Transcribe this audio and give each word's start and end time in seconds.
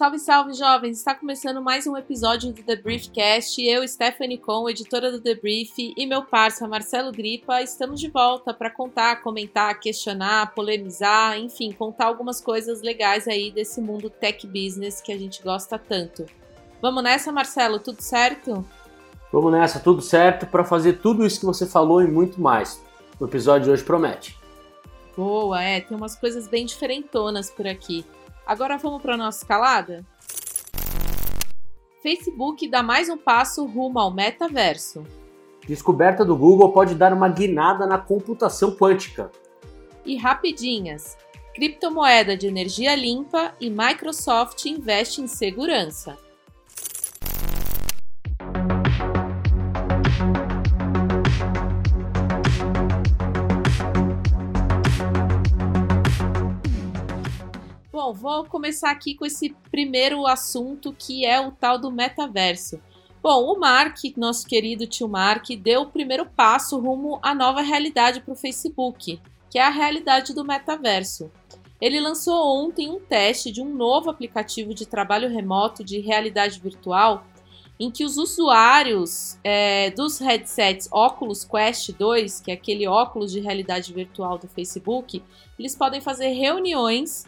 Salve, 0.00 0.18
salve, 0.18 0.54
jovens! 0.54 0.98
Está 0.98 1.14
começando 1.14 1.62
mais 1.62 1.86
um 1.86 1.96
episódio 1.96 2.52
do 2.52 2.62
The 2.62 2.74
Briefcast. 2.74 3.62
Eu, 3.62 3.86
Stephanie 3.86 4.38
Com, 4.38 4.68
editora 4.68 5.12
do 5.12 5.20
The 5.20 5.34
Brief, 5.34 5.92
e 5.96 6.06
meu 6.06 6.24
parceiro 6.24 6.70
Marcelo 6.70 7.12
Gripa, 7.12 7.62
estamos 7.62 8.00
de 8.00 8.08
volta 8.08 8.52
para 8.52 8.70
contar, 8.70 9.22
comentar, 9.22 9.78
questionar, 9.78 10.54
polemizar, 10.54 11.38
enfim, 11.38 11.70
contar 11.70 12.06
algumas 12.06 12.40
coisas 12.40 12.82
legais 12.82 13.28
aí 13.28 13.52
desse 13.52 13.80
mundo 13.80 14.10
tech 14.10 14.44
business 14.46 15.00
que 15.00 15.12
a 15.12 15.18
gente 15.18 15.40
gosta 15.42 15.78
tanto. 15.78 16.26
Vamos 16.82 17.04
nessa, 17.04 17.30
Marcelo? 17.30 17.78
Tudo 17.78 18.00
certo? 18.00 18.66
Vamos 19.32 19.52
nessa, 19.52 19.78
tudo 19.78 20.02
certo, 20.02 20.46
para 20.46 20.64
fazer 20.64 20.94
tudo 20.94 21.24
isso 21.24 21.40
que 21.40 21.46
você 21.46 21.66
falou 21.66 22.02
e 22.02 22.06
muito 22.08 22.40
mais. 22.40 22.82
O 23.18 23.24
episódio 23.26 23.64
de 23.66 23.70
hoje 23.70 23.84
promete. 23.84 24.36
Boa, 25.16 25.62
é, 25.62 25.80
tem 25.80 25.96
umas 25.96 26.16
coisas 26.16 26.48
bem 26.48 26.66
diferentonas 26.66 27.50
por 27.50 27.66
aqui. 27.66 28.04
Agora 28.46 28.76
vamos 28.76 29.00
para 29.00 29.14
a 29.14 29.16
nossa 29.16 29.38
escalada? 29.38 30.04
Facebook 32.02 32.66
dá 32.68 32.82
mais 32.82 33.08
um 33.08 33.18
passo 33.18 33.64
rumo 33.66 33.98
ao 33.98 34.12
metaverso. 34.12 35.04
Descoberta 35.66 36.24
do 36.24 36.34
Google 36.34 36.72
pode 36.72 36.94
dar 36.94 37.12
uma 37.12 37.28
guinada 37.28 37.86
na 37.86 37.98
computação 37.98 38.74
quântica. 38.74 39.30
E 40.04 40.16
rapidinhas. 40.16 41.16
Criptomoeda 41.54 42.36
de 42.36 42.46
energia 42.46 42.96
limpa 42.96 43.52
e 43.60 43.68
Microsoft 43.68 44.64
investe 44.64 45.20
em 45.20 45.26
segurança. 45.26 46.16
Bom, 57.90 58.12
vou 58.12 58.44
começar 58.44 58.90
aqui 58.90 59.14
com 59.14 59.24
esse 59.24 59.56
primeiro 59.70 60.26
assunto 60.26 60.92
que 60.92 61.24
é 61.24 61.40
o 61.40 61.50
tal 61.52 61.78
do 61.78 61.90
metaverso. 61.90 62.80
Bom, 63.22 63.52
o 63.52 63.58
Mark, 63.58 63.96
nosso 64.16 64.46
querido 64.46 64.86
tio 64.86 65.08
Mark, 65.08 65.46
deu 65.58 65.82
o 65.82 65.90
primeiro 65.90 66.26
passo 66.26 66.78
rumo 66.78 67.18
à 67.22 67.34
nova 67.34 67.62
realidade 67.62 68.20
para 68.20 68.32
o 68.32 68.36
Facebook, 68.36 69.20
que 69.50 69.58
é 69.58 69.62
a 69.62 69.70
realidade 69.70 70.34
do 70.34 70.44
metaverso. 70.44 71.30
Ele 71.80 71.98
lançou 71.98 72.62
ontem 72.62 72.90
um 72.90 73.00
teste 73.00 73.50
de 73.50 73.62
um 73.62 73.74
novo 73.74 74.10
aplicativo 74.10 74.74
de 74.74 74.86
trabalho 74.86 75.30
remoto 75.30 75.82
de 75.82 75.98
realidade 75.98 76.60
virtual, 76.60 77.24
em 77.80 77.90
que 77.90 78.04
os 78.04 78.18
usuários 78.18 79.38
é, 79.42 79.90
dos 79.92 80.18
headsets 80.18 80.86
Oculus 80.92 81.44
Quest 81.44 81.92
2, 81.92 82.40
que 82.40 82.50
é 82.50 82.54
aquele 82.54 82.86
óculos 82.86 83.32
de 83.32 83.40
realidade 83.40 83.90
virtual 83.94 84.36
do 84.36 84.46
Facebook, 84.46 85.22
eles 85.58 85.74
podem 85.74 85.98
fazer 85.98 86.28
reuniões 86.28 87.24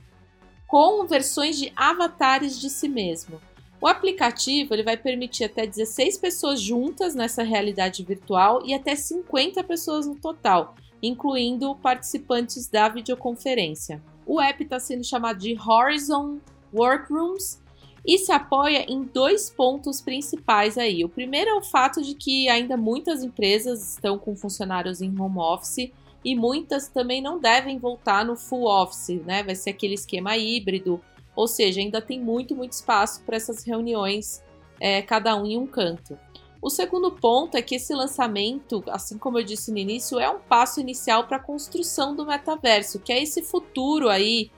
com 0.69 1.07
versões 1.07 1.59
de 1.59 1.73
avatares 1.75 2.61
de 2.61 2.69
si 2.69 2.87
mesmo. 2.87 3.41
O 3.81 3.87
aplicativo 3.87 4.75
ele 4.75 4.83
vai 4.83 4.97
permitir 4.97 5.45
até 5.45 5.67
16 5.67 6.19
pessoas 6.19 6.61
juntas 6.61 7.15
nessa 7.15 7.43
realidade 7.43 8.05
virtual 8.05 8.63
e 8.65 8.75
até 8.75 8.95
50 8.95 9.65
pessoas 9.65 10.07
no 10.07 10.17
total, 10.17 10.75
incluindo 11.03 11.75
participantes 11.77 12.69
da 12.69 12.91
videoconferência. 12.91 14.03
O 14.27 14.39
app 14.39 14.63
está 14.63 14.79
sendo 14.79 15.03
chamado 15.03 15.39
de 15.39 15.59
Horizon 15.59 16.39
Workrooms 16.73 17.62
e 18.05 18.19
se 18.19 18.33
apoia 18.33 18.85
em 18.89 19.05
dois 19.05 19.51
pontos 19.51 20.01
principais 20.01 20.77
aí. 20.77 21.05
O 21.05 21.09
primeiro 21.09 21.51
é 21.51 21.55
o 21.55 21.63
fato 21.63 22.03
de 22.03 22.15
que 22.15 22.49
ainda 22.49 22.77
muitas 22.77 23.23
empresas 23.23 23.95
estão 23.95 24.19
com 24.19 24.35
funcionários 24.35 25.01
em 25.01 25.09
home 25.19 25.39
office 25.39 25.93
e 26.25 26.35
muitas 26.35 26.89
também 26.89 27.21
não 27.21 27.39
devem 27.39 27.79
voltar 27.79 28.25
no 28.25 28.37
full 28.37 28.67
office, 28.67 29.21
né? 29.25 29.43
Vai 29.43 29.55
ser 29.55 29.71
aquele 29.71 29.95
esquema 29.95 30.37
híbrido, 30.37 31.01
ou 31.35 31.49
seja, 31.49 31.81
ainda 31.81 32.01
tem 32.01 32.21
muito, 32.21 32.55
muito 32.55 32.73
espaço 32.73 33.23
para 33.25 33.37
essas 33.37 33.65
reuniões, 33.65 34.43
é, 34.81 35.03
cada 35.03 35.37
um 35.37 35.47
em 35.47 35.59
um 35.59 35.67
canto. 35.67 36.19
O 36.61 36.71
segundo 36.71 37.11
ponto 37.11 37.57
é 37.57 37.63
que 37.63 37.75
esse 37.75 37.93
lançamento, 37.93 38.85
assim 38.89 39.19
como 39.19 39.39
eu 39.39 39.43
disse 39.43 39.73
no 39.73 39.79
início, 39.79 40.21
é 40.21 40.31
um 40.31 40.39
passo 40.39 40.81
inicial 40.81 41.27
para 41.27 41.37
a 41.37 41.43
construção 41.43 42.15
do 42.15 42.25
metaverso, 42.25 43.01
que 43.01 43.13
é 43.13 43.21
esse 43.21 43.43
futuro 43.43 44.09
aí 44.09 44.51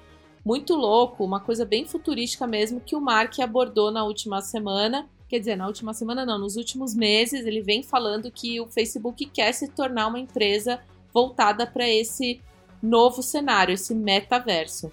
muito 0.45 0.75
louco, 0.75 1.25
uma 1.25 1.41
coisa 1.41 1.65
bem 1.65 1.87
futurística 1.87 2.47
mesmo 2.47 2.81
que 2.81 2.95
o 2.95 3.01
Mark 3.01 3.39
abordou 3.41 3.91
na 3.91 4.05
última 4.05 4.43
semana. 4.43 5.09
Quer 5.29 5.39
dizer, 5.39 5.57
na 5.57 5.67
última 5.67 5.95
semana 5.95 6.27
não, 6.27 6.39
nos 6.39 6.57
últimos 6.57 6.95
meses 6.95 7.47
ele 7.47 7.63
vem 7.63 7.83
falando 7.83 8.31
que 8.31 8.61
o 8.61 8.67
Facebook 8.67 9.25
quer 9.27 9.53
se 9.53 9.69
tornar 9.69 10.09
uma 10.09 10.21
empresa 10.21 10.81
voltada 11.13 11.67
para 11.67 11.89
esse 11.89 12.41
novo 12.83 13.23
cenário, 13.23 13.73
esse 13.73 13.95
metaverso. 13.95 14.93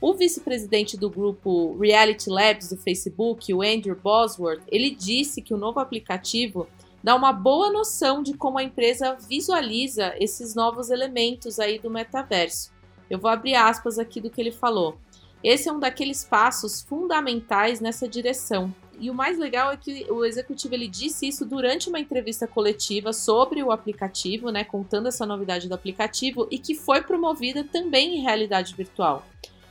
O 0.00 0.14
vice-presidente 0.14 0.96
do 0.96 1.08
grupo 1.08 1.76
Reality 1.76 2.28
Labs 2.28 2.70
do 2.70 2.76
Facebook, 2.76 3.52
o 3.52 3.62
Andrew 3.62 3.96
Bosworth, 3.96 4.62
ele 4.68 4.90
disse 4.90 5.42
que 5.42 5.54
o 5.54 5.58
novo 5.58 5.80
aplicativo 5.80 6.68
dá 7.02 7.14
uma 7.14 7.32
boa 7.32 7.70
noção 7.70 8.22
de 8.22 8.34
como 8.34 8.58
a 8.58 8.62
empresa 8.62 9.16
visualiza 9.28 10.14
esses 10.18 10.54
novos 10.54 10.90
elementos 10.90 11.58
aí 11.58 11.78
do 11.78 11.90
metaverso. 11.90 12.72
Eu 13.08 13.18
vou 13.18 13.30
abrir 13.30 13.54
aspas 13.54 13.98
aqui 13.98 14.20
do 14.20 14.30
que 14.30 14.40
ele 14.40 14.52
falou. 14.52 14.98
Esse 15.42 15.68
é 15.68 15.72
um 15.72 15.78
daqueles 15.78 16.24
passos 16.24 16.82
fundamentais 16.82 17.80
nessa 17.80 18.08
direção, 18.08 18.74
e 19.00 19.10
o 19.10 19.14
mais 19.14 19.38
legal 19.38 19.70
é 19.70 19.76
que 19.76 20.06
o 20.10 20.24
executivo 20.24 20.74
ele 20.74 20.88
disse 20.88 21.28
isso 21.28 21.46
durante 21.46 21.88
uma 21.88 22.00
entrevista 22.00 22.48
coletiva 22.48 23.12
sobre 23.12 23.62
o 23.62 23.70
aplicativo, 23.70 24.50
né, 24.50 24.64
contando 24.64 25.06
essa 25.06 25.24
novidade 25.24 25.68
do 25.68 25.74
aplicativo 25.74 26.48
e 26.50 26.58
que 26.58 26.74
foi 26.74 27.00
promovida 27.00 27.62
também 27.62 28.16
em 28.16 28.22
realidade 28.22 28.74
virtual. 28.74 29.24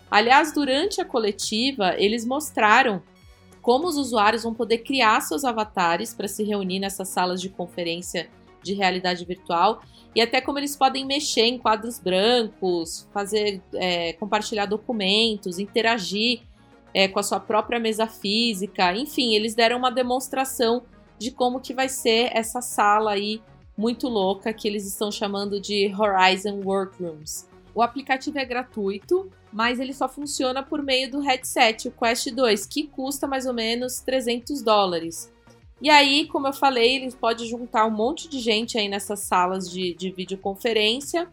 Aliás, 0.09 0.53
durante 0.53 1.01
a 1.01 1.05
coletiva, 1.05 1.95
eles 1.97 2.25
mostraram 2.25 3.03
como 3.61 3.85
os 3.85 3.97
usuários 3.97 4.43
vão 4.43 4.53
poder 4.53 4.77
criar 4.77 5.19
seus 5.19 5.43
avatares 5.43 6.13
para 6.13 6.29
se 6.29 6.41
reunir 6.41 6.79
nessas 6.79 7.09
salas 7.09 7.41
de 7.41 7.49
conferência 7.49 8.29
de 8.67 8.73
realidade 8.73 9.25
virtual 9.25 9.81
e 10.13 10.21
até 10.21 10.41
como 10.41 10.59
eles 10.59 10.75
podem 10.75 11.05
mexer 11.05 11.45
em 11.45 11.57
quadros 11.57 11.99
brancos, 11.99 13.07
fazer 13.13 13.61
é, 13.73 14.13
compartilhar 14.13 14.65
documentos, 14.65 15.59
interagir 15.59 16.41
é, 16.93 17.07
com 17.07 17.19
a 17.19 17.23
sua 17.23 17.39
própria 17.39 17.79
mesa 17.79 18.07
física. 18.07 18.95
Enfim, 18.95 19.35
eles 19.35 19.53
deram 19.53 19.77
uma 19.77 19.91
demonstração 19.91 20.83
de 21.19 21.31
como 21.31 21.59
que 21.59 21.73
vai 21.73 21.87
ser 21.87 22.31
essa 22.33 22.61
sala 22.61 23.11
aí 23.11 23.41
muito 23.77 24.07
louca 24.07 24.51
que 24.51 24.67
eles 24.67 24.87
estão 24.87 25.11
chamando 25.11 25.59
de 25.59 25.93
Horizon 25.95 26.61
Workrooms. 26.63 27.47
O 27.75 27.83
aplicativo 27.83 28.39
é 28.39 28.45
gratuito, 28.45 29.29
mas 29.53 29.79
ele 29.79 29.93
só 29.93 30.09
funciona 30.09 30.63
por 30.63 30.81
meio 30.81 31.11
do 31.11 31.19
headset, 31.19 31.87
o 31.87 31.91
Quest 31.91 32.31
2, 32.31 32.65
que 32.65 32.87
custa 32.87 33.27
mais 33.27 33.45
ou 33.45 33.53
menos 33.53 33.99
300 33.99 34.63
dólares. 34.63 35.31
E 35.81 35.89
aí, 35.89 36.25
como 36.27 36.47
eu 36.47 36.53
falei, 36.53 36.95
ele 36.95 37.11
pode 37.11 37.47
juntar 37.47 37.85
um 37.85 37.91
monte 37.91 38.27
de 38.27 38.39
gente 38.39 38.77
aí 38.77 38.87
nessas 38.87 39.19
salas 39.19 39.69
de, 39.69 39.93
de 39.93 40.11
videoconferência 40.11 41.27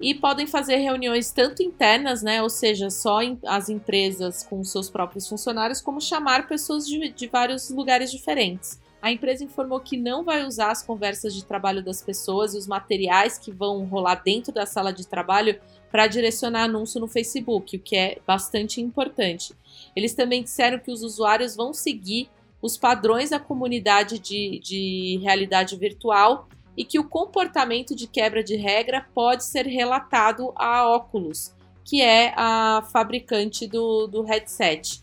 e 0.00 0.14
podem 0.14 0.46
fazer 0.46 0.76
reuniões 0.76 1.30
tanto 1.30 1.62
internas, 1.62 2.22
né, 2.22 2.42
ou 2.42 2.50
seja, 2.50 2.90
só 2.90 3.22
em, 3.22 3.38
as 3.46 3.68
empresas 3.68 4.42
com 4.42 4.62
seus 4.62 4.90
próprios 4.90 5.26
funcionários, 5.28 5.80
como 5.80 6.00
chamar 6.00 6.46
pessoas 6.46 6.86
de, 6.86 7.08
de 7.10 7.26
vários 7.28 7.70
lugares 7.70 8.10
diferentes. 8.10 8.78
A 9.00 9.12
empresa 9.12 9.44
informou 9.44 9.78
que 9.78 9.96
não 9.96 10.24
vai 10.24 10.44
usar 10.44 10.70
as 10.70 10.82
conversas 10.82 11.32
de 11.32 11.44
trabalho 11.44 11.82
das 11.82 12.02
pessoas 12.02 12.54
e 12.54 12.58
os 12.58 12.66
materiais 12.66 13.38
que 13.38 13.52
vão 13.52 13.84
rolar 13.84 14.16
dentro 14.16 14.52
da 14.52 14.66
sala 14.66 14.92
de 14.92 15.06
trabalho 15.06 15.58
para 15.90 16.08
direcionar 16.08 16.64
anúncio 16.64 17.00
no 17.00 17.06
Facebook, 17.06 17.76
o 17.76 17.80
que 17.80 17.96
é 17.96 18.18
bastante 18.26 18.80
importante. 18.80 19.54
Eles 19.94 20.12
também 20.12 20.42
disseram 20.42 20.78
que 20.78 20.90
os 20.90 21.02
usuários 21.02 21.54
vão 21.54 21.72
seguir 21.72 22.28
os 22.60 22.76
padrões 22.76 23.30
da 23.30 23.38
comunidade 23.38 24.18
de, 24.18 24.58
de 24.60 25.20
realidade 25.22 25.76
virtual 25.76 26.48
e 26.76 26.84
que 26.84 26.98
o 26.98 27.04
comportamento 27.04 27.94
de 27.94 28.06
quebra 28.06 28.42
de 28.42 28.56
regra 28.56 29.06
pode 29.14 29.44
ser 29.44 29.66
relatado 29.66 30.52
à 30.56 30.86
Oculus, 30.94 31.54
que 31.84 32.02
é 32.02 32.34
a 32.36 32.86
fabricante 32.92 33.66
do, 33.66 34.06
do 34.06 34.22
headset. 34.22 35.02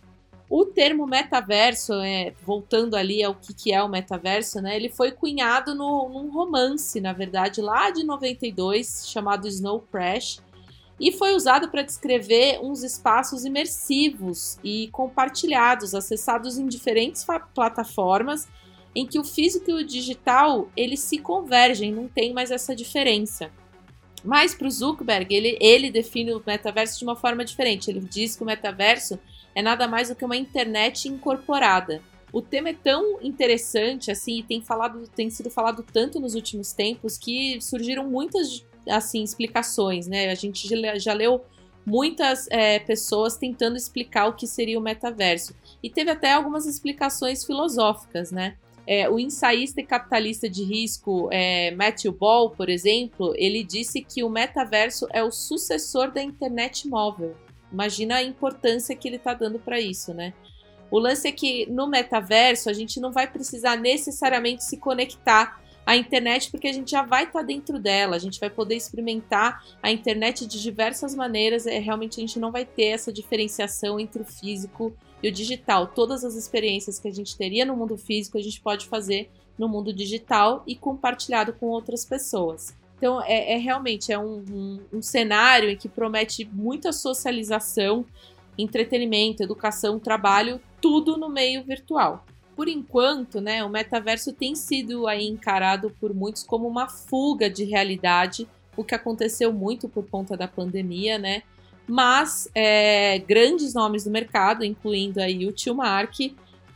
O 0.50 0.66
termo 0.66 1.08
metaverso, 1.08 1.94
é, 1.94 2.32
voltando 2.46 2.96
ali 2.96 3.24
ao 3.24 3.34
que, 3.34 3.54
que 3.54 3.74
é 3.74 3.82
o 3.82 3.90
metaverso, 3.90 4.62
né, 4.62 4.76
ele 4.76 4.90
foi 4.90 5.12
cunhado 5.12 5.74
no, 5.74 6.08
num 6.10 6.32
romance, 6.32 7.02
na 7.02 7.12
verdade, 7.12 7.60
lá 7.60 7.90
de 7.90 8.04
92, 8.04 9.08
chamado 9.08 9.48
Snow 9.48 9.80
Crash, 9.92 10.42
e 11.04 11.12
foi 11.12 11.36
usado 11.36 11.68
para 11.68 11.82
descrever 11.82 12.62
uns 12.62 12.82
espaços 12.82 13.44
imersivos 13.44 14.58
e 14.64 14.88
compartilhados, 14.94 15.94
acessados 15.94 16.58
em 16.58 16.66
diferentes 16.66 17.26
plataformas 17.54 18.48
em 18.96 19.06
que 19.06 19.20
o 19.20 19.24
físico 19.24 19.70
e 19.70 19.74
o 19.74 19.86
digital 19.86 20.70
eles 20.78 21.02
se 21.02 21.18
convergem, 21.18 21.92
não 21.92 22.08
tem 22.08 22.32
mais 22.32 22.52
essa 22.52 22.74
diferença. 22.74 23.52
Mas 24.24 24.56
para 24.56 24.66
o 24.66 24.72
Zuckerberg, 24.72 25.36
ele, 25.36 25.58
ele 25.60 25.92
define 25.92 26.32
o 26.32 26.42
metaverso 26.48 26.98
de 26.98 27.04
uma 27.04 27.18
forma 27.18 27.44
diferente. 27.44 27.90
Ele 27.90 28.00
diz 28.00 28.38
que 28.38 28.44
o 28.44 28.46
metaverso 28.46 29.20
é 29.54 29.62
nada 29.62 29.90
mais 29.90 30.08
do 30.08 30.16
que 30.16 30.24
uma 30.24 30.38
internet 30.38 31.10
incorporada. 31.10 32.02
o 32.32 32.42
tema 32.42 32.70
é 32.70 32.74
tão 32.74 33.22
interessante, 33.22 34.10
assim, 34.10 34.40
e 34.40 34.44
tem, 34.44 34.62
falado, 34.62 35.06
tem 35.10 35.30
sido 35.30 35.50
falado 35.50 35.84
tanto 35.84 36.18
nos 36.20 36.34
últimos 36.34 36.72
tempos 36.72 37.18
que 37.18 37.60
surgiram 37.60 38.10
muitas, 38.10 38.66
assim, 38.90 39.24
explicações, 39.24 40.08
né? 40.08 40.30
A 40.30 40.36
gente 40.36 40.68
já 40.98 41.14
leu 41.14 41.44
muitas 41.86 42.48
é, 42.50 42.80
pessoas 42.80 43.38
tentando 43.38 43.76
explicar 43.76 44.28
o 44.28 44.34
que 44.34 44.48
seria 44.48 44.80
o 44.80 44.82
metaverso. 44.82 45.56
E 45.82 45.90
teve 45.90 46.12
até 46.12 46.34
algumas 46.34 46.66
explicações 46.66 47.46
filosóficas, 47.46 48.32
né? 48.32 48.56
É, 48.86 49.10
o 49.10 49.18
ensaísta 49.18 49.80
e 49.80 49.86
capitalista 49.86 50.50
de 50.50 50.64
risco 50.64 51.30
é, 51.32 51.72
Matthew 51.72 52.12
Ball, 52.12 52.50
por 52.50 52.70
exemplo, 52.70 53.34
ele 53.38 53.64
disse 53.64 54.02
que 54.02 54.24
o 54.24 54.30
metaverso 54.30 55.08
é 55.14 55.24
o 55.24 55.32
sucessor 55.32 56.12
da 56.12 56.22
internet 56.22 56.88
móvel. 56.88 57.36
Imagina 57.72 58.18
a 58.18 58.24
importância 58.24 58.96
que 58.96 59.08
ele 59.08 59.16
está 59.16 59.34
dando 59.34 59.58
para 59.58 59.80
isso, 59.80 60.14
né? 60.14 60.34
O 60.92 61.00
lance 61.00 61.28
é 61.28 61.32
que 61.32 61.66
no 61.72 61.88
metaverso 61.88 62.70
a 62.70 62.74
gente 62.74 63.00
não 63.00 63.12
vai 63.12 63.26
precisar 63.26 63.78
necessariamente 63.78 64.64
se 64.64 64.78
conectar 64.78 65.63
à 65.86 65.96
internet 65.96 66.50
porque 66.50 66.68
a 66.68 66.74
gente 66.74 66.92
já 66.92 67.04
vai 67.04 67.24
estar 67.24 67.40
tá 67.40 67.46
dentro 67.46 67.80
dela, 67.80 68.16
a 68.16 68.20
gente 68.20 68.40
vai 68.40 68.50
poder 68.50 68.76
experimentar 68.76 69.64
a 69.82 69.92
internet 69.92 70.46
de 70.46 70.62
diversas 70.62 71.16
maneiras, 71.16 71.66
é, 71.68 71.80
realmente 71.80 72.20
a 72.20 72.22
gente 72.22 72.40
não 72.40 72.52
vai 72.52 72.66
ter 72.66 72.86
essa 72.86 73.12
diferenciação 73.12 74.00
entre 74.00 74.22
o 74.22 74.26
físico 74.26 74.94
e 75.22 75.30
o 75.30 75.32
digital. 75.32 75.88
Todas 75.88 76.24
as 76.24 76.36
experiências 76.36 77.00
que 77.00 77.08
a 77.08 77.14
gente 77.14 77.38
teria 77.38 77.66
no 77.66 77.76
mundo 77.76 77.98
físico 77.98 78.38
a 78.38 78.42
gente 78.42 78.62
pode 78.62 78.88
fazer 78.88 79.30
no 79.58 79.70
mundo 79.70 79.94
digital 79.94 80.64
e 80.66 80.76
compartilhado 80.76 81.54
com 81.54 81.68
outras 81.68 82.06
pessoas. 82.06 82.76
Então, 82.98 83.22
é, 83.22 83.54
é 83.54 83.58
realmente 83.58 84.12
é 84.12 84.18
um, 84.18 84.44
um, 84.50 84.80
um, 84.94 85.02
cenário 85.02 85.70
em 85.70 85.76
que 85.76 85.90
promete 85.90 86.46
muita 86.46 86.94
socialização 86.94 88.06
entretenimento, 88.58 89.44
educação, 89.44 90.00
trabalho, 90.00 90.62
tudo 90.82 91.18
no 91.18 91.30
meio 91.30 91.64
virtual. 91.64 92.26
Por 92.56 92.68
enquanto, 92.68 93.42
né, 93.42 93.64
o 93.64 93.70
metaverso 93.70 94.32
tem 94.34 94.56
sido 94.56 95.08
aí 95.08 95.28
encarado 95.28 95.90
por 96.00 96.14
muitos 96.14 96.44
como 96.44 96.68
uma 96.68 96.88
fuga 96.88 97.50
de 97.50 97.64
realidade, 97.64 98.48
o 98.78 98.84
que 98.84 98.96
aconteceu 98.96 99.52
muito 99.52 99.90
por 99.90 100.08
conta 100.08 100.38
da 100.38 100.48
pandemia, 100.48 101.18
né? 101.18 101.44
Mas 101.88 102.50
é, 102.56 103.20
grandes 103.20 103.74
nomes 103.74 104.04
do 104.04 104.12
mercado, 104.12 104.64
incluindo 104.64 105.20
aí 105.20 105.46
o 105.46 105.52
Tio 105.52 105.76
Mark, 105.76 106.16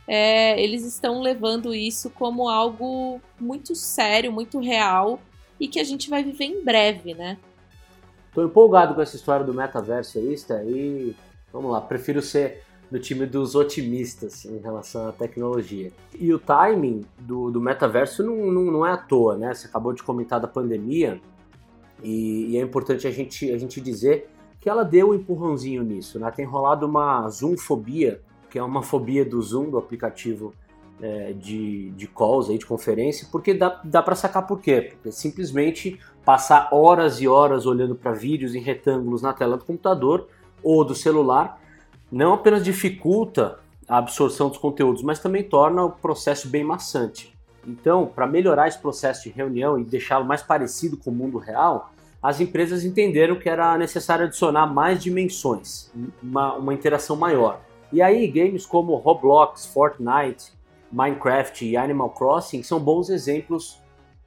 é, 0.06 0.60
eles 0.62 0.84
estão 0.84 1.20
levando 1.20 1.74
isso 1.74 2.10
como 2.10 2.48
algo 2.48 3.20
muito 3.38 3.74
sério, 3.74 4.32
muito 4.32 4.58
real 4.58 5.20
e 5.60 5.68
que 5.68 5.80
a 5.80 5.84
gente 5.84 6.10
vai 6.10 6.22
viver 6.22 6.44
em 6.44 6.64
breve, 6.64 7.14
né? 7.14 7.38
Tô 8.34 8.44
empolgado 8.44 8.94
com 8.94 9.02
essa 9.02 9.16
história 9.16 9.44
do 9.44 9.54
metaverso 9.54 10.18
aí, 10.18 10.36
e 10.66 11.16
Vamos 11.52 11.72
lá, 11.72 11.80
prefiro 11.80 12.20
ser 12.20 12.62
do 12.90 12.98
time 12.98 13.26
dos 13.26 13.54
otimistas 13.54 14.44
em 14.44 14.58
relação 14.58 15.08
à 15.08 15.12
tecnologia. 15.12 15.92
E 16.18 16.32
o 16.32 16.38
timing 16.38 17.04
do, 17.18 17.50
do 17.50 17.60
metaverso 17.60 18.22
não, 18.22 18.50
não, 18.50 18.64
não, 18.64 18.86
é 18.86 18.92
à 18.92 18.96
toa, 18.96 19.36
né? 19.36 19.52
Você 19.52 19.66
acabou 19.66 19.92
de 19.92 20.02
comentar 20.02 20.40
da 20.40 20.48
pandemia 20.48 21.20
e, 22.02 22.52
e, 22.52 22.56
é 22.56 22.60
importante 22.60 23.06
a 23.06 23.10
gente, 23.10 23.50
a 23.50 23.58
gente 23.58 23.80
dizer 23.80 24.30
que 24.60 24.68
ela 24.68 24.84
deu 24.84 25.10
um 25.10 25.14
empurrãozinho 25.14 25.82
nisso, 25.82 26.18
né? 26.18 26.30
Tem 26.30 26.46
rolado 26.46 26.86
uma 26.86 27.28
zoomfobia, 27.28 28.22
que 28.50 28.58
é 28.58 28.62
uma 28.62 28.82
fobia 28.82 29.24
do 29.24 29.40
Zoom, 29.42 29.70
do 29.70 29.78
aplicativo 29.78 30.54
é, 31.00 31.32
de, 31.32 31.90
de 31.90 32.06
calls, 32.06 32.48
aí, 32.48 32.58
de 32.58 32.66
conferência, 32.66 33.28
porque 33.30 33.52
dá, 33.52 33.80
dá 33.84 34.02
para 34.02 34.14
sacar 34.14 34.46
por 34.46 34.60
quê. 34.60 34.92
Porque 34.92 35.12
simplesmente 35.12 36.00
passar 36.24 36.70
horas 36.72 37.20
e 37.20 37.28
horas 37.28 37.66
olhando 37.66 37.94
para 37.94 38.12
vídeos 38.12 38.54
em 38.54 38.60
retângulos 38.60 39.20
na 39.20 39.32
tela 39.32 39.56
do 39.56 39.64
computador 39.64 40.28
ou 40.62 40.84
do 40.84 40.94
celular 40.94 41.60
não 42.10 42.34
apenas 42.34 42.64
dificulta 42.64 43.58
a 43.88 43.98
absorção 43.98 44.48
dos 44.48 44.58
conteúdos, 44.58 45.02
mas 45.02 45.18
também 45.18 45.42
torna 45.42 45.84
o 45.84 45.90
processo 45.90 46.48
bem 46.48 46.64
maçante. 46.64 47.34
Então, 47.66 48.06
para 48.06 48.26
melhorar 48.26 48.68
esse 48.68 48.78
processo 48.78 49.24
de 49.24 49.30
reunião 49.30 49.78
e 49.78 49.84
deixá-lo 49.84 50.24
mais 50.24 50.42
parecido 50.42 50.96
com 50.96 51.10
o 51.10 51.14
mundo 51.14 51.38
real, 51.38 51.92
as 52.22 52.40
empresas 52.40 52.84
entenderam 52.84 53.36
que 53.36 53.48
era 53.48 53.76
necessário 53.78 54.26
adicionar 54.26 54.66
mais 54.66 55.02
dimensões, 55.02 55.90
uma, 56.22 56.54
uma 56.54 56.74
interação 56.74 57.16
maior. 57.16 57.60
E 57.92 58.02
aí, 58.02 58.26
games 58.26 58.66
como 58.66 58.94
Roblox, 58.96 59.66
Fortnite, 59.66 60.52
Minecraft 60.90 61.64
e 61.64 61.76
Animal 61.76 62.10
Crossing 62.10 62.62
são 62.62 62.80
bons 62.80 63.08
exemplos 63.08 63.80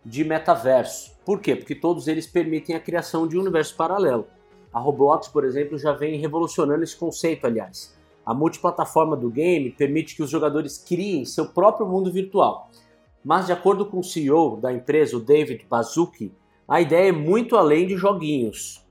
de 0.06 0.24
metaverso. 0.24 1.16
Por 1.26 1.40
quê? 1.40 1.56
Porque 1.56 1.76
todos 1.76 2.08
eles 2.08 2.26
permitem 2.26 2.76
a 2.76 2.80
criação 2.80 3.28
de 3.28 3.38
um 3.38 3.42
universo 3.42 3.76
paralelo. 3.76 4.26
A 4.74 4.80
Roblox, 4.80 5.28
por 5.28 5.44
exemplo, 5.44 5.78
já 5.78 5.92
vem 5.94 6.20
revolucionando 6.20 6.84
esse 6.84 6.96
conceito, 6.96 7.46
aliás. 7.46 7.98
A 8.26 8.34
multiplataforma 8.34 9.18
do 9.18 9.30
game 9.30 9.72
permite 9.72 10.16
que 10.16 10.24
os 10.24 10.30
jogadores 10.30 10.78
criem 10.78 11.26
seu 11.26 11.48
próprio 11.48 11.88
mundo 11.88 12.12
virtual. 12.12 12.70
Mas, 13.24 13.48
de 13.48 13.52
acordo 13.52 13.86
com 13.86 14.00
o 14.00 14.04
CEO 14.04 14.58
da 14.58 14.72
empresa, 14.72 15.18
o 15.18 15.20
David 15.20 15.66
Bazuki, 15.70 16.32
a 16.68 16.80
ideia 16.80 17.10
é 17.10 17.12
muito 17.12 17.58
além 17.58 17.86
de 17.86 17.98
joguinhos, 17.98 18.86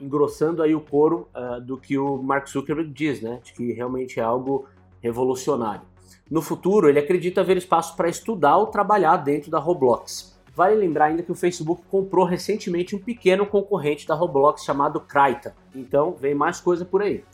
engrossando 0.00 0.62
aí 0.62 0.74
o 0.74 0.80
coro 0.80 1.28
uh, 1.34 1.60
do 1.60 1.78
que 1.78 1.96
o 1.96 2.22
Mark 2.22 2.48
Zuckerberg 2.48 2.92
diz, 2.92 3.22
né? 3.22 3.40
De 3.42 3.52
que 3.52 3.72
realmente 3.72 4.20
é 4.20 4.22
algo 4.22 4.66
revolucionário. 5.00 5.82
No 6.30 6.42
futuro, 6.42 6.88
ele 6.88 6.98
acredita 6.98 7.40
haver 7.40 7.56
espaço 7.56 7.96
para 7.96 8.08
estudar 8.08 8.56
ou 8.56 8.66
trabalhar 8.66 9.16
dentro 9.16 9.50
da 9.50 9.58
Roblox. 9.58 10.31
Vale 10.54 10.74
lembrar 10.74 11.06
ainda 11.06 11.22
que 11.22 11.32
o 11.32 11.34
Facebook 11.34 11.82
comprou 11.90 12.26
recentemente 12.26 12.94
um 12.94 12.98
pequeno 12.98 13.46
concorrente 13.46 14.06
da 14.06 14.14
Roblox 14.14 14.64
chamado 14.64 15.00
Kraita. 15.00 15.56
Então, 15.74 16.12
vem 16.12 16.34
mais 16.34 16.60
coisa 16.60 16.84
por 16.84 17.02
aí. 17.02 17.24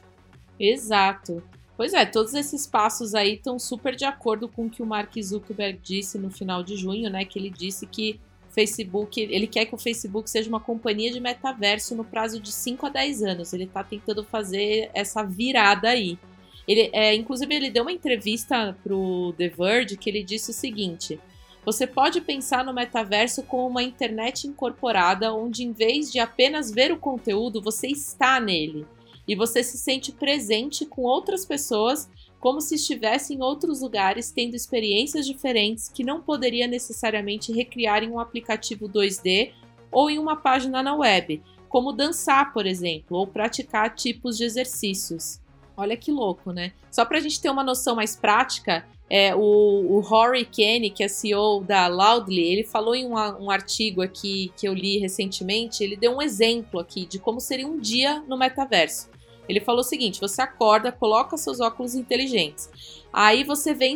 Exato. 0.59 1.43
Pois 1.77 1.93
é, 1.93 2.05
todos 2.05 2.35
esses 2.35 2.67
passos 2.67 3.15
aí 3.15 3.35
estão 3.35 3.59
super 3.59 3.95
de 3.95 4.05
acordo 4.05 4.49
com 4.49 4.67
o 4.67 4.71
que 4.71 4.83
o 4.83 4.87
Mark 4.87 5.13
Zuckerberg 5.21 5.79
disse 5.83 6.19
no 6.19 6.31
final 6.31 6.63
de 6.63 6.77
junho, 6.77 7.09
né? 7.09 7.25
Que 7.25 7.39
ele 7.39 7.51
disse 7.51 7.87
que 7.87 8.21
Facebook, 8.51 9.21
ele 9.21 9.47
quer 9.47 9.67
que 9.67 9.75
o 9.75 9.79
Facebook 9.79 10.29
seja 10.29 10.49
uma 10.49 10.59
companhia 10.59 11.13
de 11.13 11.21
metaverso 11.21 11.95
no 11.95 12.05
prazo 12.05 12.41
de 12.41 12.51
5 12.51 12.87
a 12.87 12.89
10 12.89 13.23
anos. 13.23 13.53
Ele 13.53 13.65
está 13.65 13.85
tentando 13.85 14.25
fazer 14.25 14.91
essa 14.95 15.23
virada 15.23 15.91
aí. 15.91 16.19
Ele, 16.67 16.91
é, 16.93 17.15
inclusive, 17.15 17.55
ele 17.55 17.71
deu 17.71 17.83
uma 17.83 17.93
entrevista 17.93 18.77
pro 18.83 19.33
The 19.39 19.49
Verge 19.49 19.97
que 19.97 20.11
ele 20.11 20.25
disse 20.25 20.51
o 20.51 20.55
seguinte: 20.55 21.21
você 21.71 21.87
pode 21.87 22.23
pensar 22.23 22.65
no 22.65 22.73
metaverso 22.73 23.43
como 23.43 23.67
uma 23.67 23.83
internet 23.83 24.47
incorporada, 24.47 25.35
onde 25.35 25.63
em 25.63 25.71
vez 25.71 26.11
de 26.11 26.19
apenas 26.19 26.71
ver 26.71 26.91
o 26.91 26.99
conteúdo, 26.99 27.61
você 27.61 27.89
está 27.89 28.41
nele. 28.41 28.87
E 29.29 29.37
você 29.37 29.63
se 29.63 29.77
sente 29.77 30.11
presente 30.11 30.87
com 30.87 31.03
outras 31.03 31.45
pessoas, 31.45 32.09
como 32.41 32.63
se 32.63 32.77
estivesse 32.77 33.35
em 33.35 33.43
outros 33.43 33.83
lugares, 33.83 34.31
tendo 34.31 34.55
experiências 34.55 35.27
diferentes 35.27 35.91
que 35.91 36.03
não 36.03 36.23
poderia 36.23 36.67
necessariamente 36.67 37.53
recriar 37.53 38.03
em 38.03 38.09
um 38.09 38.19
aplicativo 38.19 38.89
2D 38.89 39.53
ou 39.93 40.09
em 40.09 40.19
uma 40.19 40.37
página 40.37 40.83
na 40.83 40.95
web, 40.95 41.43
como 41.69 41.93
dançar, 41.93 42.51
por 42.55 42.65
exemplo, 42.65 43.19
ou 43.19 43.27
praticar 43.27 43.95
tipos 43.95 44.39
de 44.39 44.45
exercícios. 44.45 45.39
Olha 45.77 45.99
que 45.99 46.11
louco, 46.11 46.51
né? 46.51 46.73
Só 46.91 47.05
para 47.05 47.19
a 47.19 47.21
gente 47.21 47.39
ter 47.43 47.51
uma 47.51 47.63
noção 47.63 47.95
mais 47.95 48.17
prática, 48.17 48.87
é, 49.11 49.35
o, 49.35 49.41
o 49.41 50.01
Rory 50.01 50.45
Kenny, 50.45 50.91
que 50.91 51.03
é 51.03 51.09
CEO 51.09 51.65
da 51.65 51.87
Loudly, 51.87 52.43
ele 52.43 52.65
falou 52.65 52.95
em 52.95 53.07
um, 53.07 53.15
um, 53.15 53.51
artigo 53.51 54.03
aqui 54.03 54.53
que 54.57 54.69
eu 54.69 54.75
li 54.75 54.99
recentemente, 54.99 55.83
ele 55.83 55.97
deu 55.97 56.15
um 56.15 56.21
exemplo 56.21 56.79
aqui 56.79 57.07
de 57.07 57.19
como 57.19 57.41
seria 57.41 57.67
um 57.67 57.79
dia 57.79 58.23
no 58.29 58.37
metaverso. 58.37 59.09
Ele 59.49 59.61
falou 59.61 59.81
o 59.81 59.85
seguinte: 59.85 60.21
você 60.21 60.43
acorda, 60.43 60.93
coloca 60.93 61.37
seus 61.39 61.59
óculos 61.59 61.95
inteligentes. 61.95 62.69
Aí 63.11 63.45
você 63.45 63.73
vê 63.73 63.95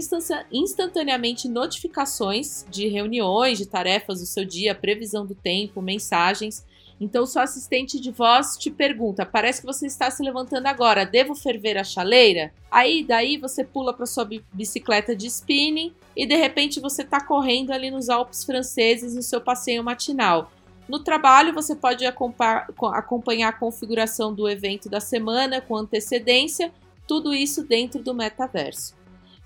instantaneamente 0.51 1.47
notificações 1.47 2.65
de 2.71 2.89
reuniões, 2.89 3.59
de 3.59 3.67
tarefas 3.67 4.21
do 4.21 4.27
seu 4.27 4.47
dia, 4.47 4.75
previsão 4.75 5.27
do 5.27 5.35
tempo, 5.35 5.83
mensagens. 5.83 6.65
Então, 7.03 7.27
sua 7.27 7.43
assistente 7.43 7.99
de 7.99 8.13
voz 8.13 8.57
te 8.57 8.71
pergunta: 8.71 9.27
parece 9.27 9.61
que 9.61 9.67
você 9.67 9.89
está 9.89 10.09
se 10.09 10.23
levantando 10.23 10.67
agora, 10.67 11.05
devo 11.05 11.35
ferver 11.35 11.77
a 11.77 11.83
chaleira? 11.83 12.55
Aí, 12.71 13.03
daí 13.03 13.37
você 13.37 13.65
pula 13.65 13.93
para 13.93 14.07
sua 14.07 14.25
bicicleta 14.53 15.17
de 15.17 15.27
spinning 15.27 15.93
e 16.17 16.25
de 16.25 16.37
repente 16.37 16.79
você 16.79 17.03
está 17.03 17.21
correndo 17.21 17.73
ali 17.73 17.91
nos 17.91 18.09
Alpes 18.09 18.45
franceses 18.45 19.17
no 19.17 19.23
seu 19.23 19.41
passeio 19.41 19.83
matinal. 19.83 20.53
No 20.89 21.01
trabalho, 21.01 21.53
você 21.53 21.75
pode 21.75 22.05
acompanhar 22.07 23.49
a 23.49 23.53
configuração 23.53 24.33
do 24.33 24.49
evento 24.49 24.89
da 24.89 25.01
semana 25.01 25.61
com 25.61 25.77
antecedência, 25.77 26.73
tudo 27.05 27.35
isso 27.35 27.65
dentro 27.65 28.01
do 28.01 28.15
metaverso. 28.15 28.95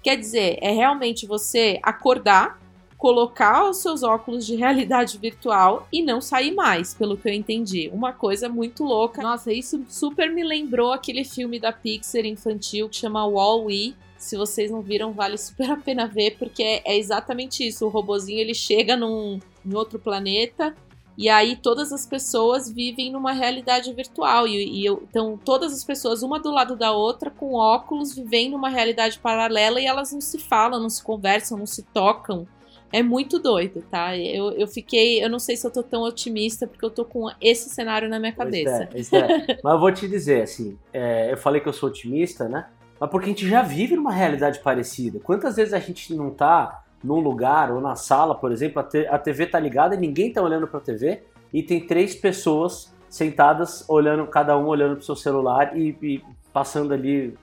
Quer 0.03 0.17
dizer, 0.17 0.59
é 0.61 0.73
realmente 0.73 1.27
você 1.27 1.81
acordar 1.83 2.61
colocar 2.97 3.69
os 3.69 3.79
seus 3.79 4.03
óculos 4.03 4.47
de 4.47 4.57
realidade 4.57 5.19
virtual 5.21 5.87
e 5.93 6.03
não 6.03 6.21
sair 6.21 6.53
mais, 6.53 6.95
pelo 6.95 7.17
que 7.17 7.29
eu 7.29 7.33
entendi. 7.33 7.91
Uma 7.93 8.12
coisa 8.12 8.49
muito 8.49 8.85
louca. 8.85 9.23
Nossa, 9.23 9.53
isso 9.53 9.85
super 9.88 10.31
me 10.31 10.43
lembrou 10.43 10.93
aquele 10.93 11.25
filme 11.25 11.59
da 11.59 11.73
Pixar 11.73 12.25
infantil 12.25 12.88
que 12.88 12.97
chama 12.97 13.26
Wall-E. 13.26 13.95
Se 14.17 14.37
vocês 14.37 14.71
não 14.71 14.81
viram, 14.81 15.12
vale 15.12 15.37
super 15.37 15.71
a 15.71 15.76
pena 15.76 16.07
ver, 16.07 16.37
porque 16.38 16.62
é, 16.62 16.83
é 16.85 16.97
exatamente 16.97 17.67
isso. 17.67 17.85
O 17.85 17.91
robozinho 17.91 18.41
ele 18.41 18.55
chega 18.55 18.97
num, 18.97 19.38
outro 19.75 19.99
planeta 19.99 20.75
E 21.19 21.29
aí 21.29 21.57
todas 21.57 21.93
as 21.93 22.07
pessoas 22.07 22.71
vivem 22.71 23.12
numa 23.12 23.33
realidade 23.33 23.93
virtual. 23.93 24.49
E, 24.49 24.87
e 24.87 24.88
então 24.88 25.38
todas 25.45 25.73
as 25.73 25.85
pessoas, 25.85 26.23
uma 26.23 26.41
do 26.41 26.50
lado 26.50 26.76
da 26.76 26.93
outra, 26.93 27.31
com 27.31 27.55
óculos, 27.55 28.15
vivendo 28.15 28.55
uma 28.55 28.71
realidade 28.71 29.19
paralela 29.19 29.81
e 29.81 29.87
elas 29.87 30.12
não 30.12 30.21
se 30.21 30.38
falam, 30.38 30.81
não 30.81 30.91
se 30.91 31.03
conversam, 31.03 31.59
não 31.59 31.67
se 31.67 31.83
tocam. 31.83 32.47
É 32.93 33.02
muito 33.02 33.38
doido, 33.38 33.83
tá? 33.90 34.16
Eu, 34.16 34.52
eu 34.52 34.66
fiquei. 34.66 35.23
Eu 35.23 35.28
não 35.28 35.38
sei 35.38 35.57
se 35.57 35.66
eu 35.66 35.71
tô 35.71 35.83
tão 35.83 36.02
otimista, 36.02 36.66
porque 36.66 36.85
eu 36.85 36.90
tô 36.90 37.05
com 37.05 37.31
esse 37.40 37.69
cenário 37.69 38.09
na 38.09 38.19
minha 38.19 38.33
cabeça. 38.33 38.88
Pois 38.90 39.12
é, 39.12 39.19
é. 39.19 39.59
Mas 39.62 39.75
eu 39.75 39.81
vou 39.81 39.93
te 39.93 40.09
dizer, 40.09 40.43
assim, 40.43 40.78
é, 40.93 41.33
eu 41.33 41.37
falei 41.37 41.61
que 41.61 41.69
eu 41.69 41.73
sou 41.73 41.88
otimista, 41.88 42.49
né? 42.49 42.66
Mas 42.99 43.11
porque 43.11 43.26
a 43.26 43.28
gente 43.28 43.49
já 43.49 43.62
vive 43.62 43.97
numa 43.97 44.12
realidade 44.12 44.61
parecida. 44.61 45.19
Quantas 45.21 45.57
vezes 45.57 45.75
a 45.75 45.78
gente 45.78 46.14
não 46.14 46.31
tá 46.31 46.85
num 47.02 47.21
lugar 47.21 47.71
ou 47.71 47.81
na 47.81 47.95
sala, 47.95 48.35
por 48.35 48.50
exemplo, 48.50 48.81
a 49.11 49.19
TV 49.19 49.47
tá 49.47 49.61
ligada 49.61 49.95
e 49.95 49.99
ninguém 49.99 50.33
tá 50.33 50.43
olhando 50.43 50.66
pra 50.66 50.81
TV 50.81 51.23
e 51.52 51.62
tem 51.62 51.87
três 51.87 52.14
pessoas 52.14 52.95
sentadas 53.09 53.85
olhando, 53.88 54.26
cada 54.26 54.57
um 54.59 54.66
olhando 54.66 54.97
pro 54.97 55.05
seu 55.05 55.14
celular 55.14 55.76
e, 55.76 55.97
e 56.02 56.25
passando 56.52 56.95
ali 56.95 57.37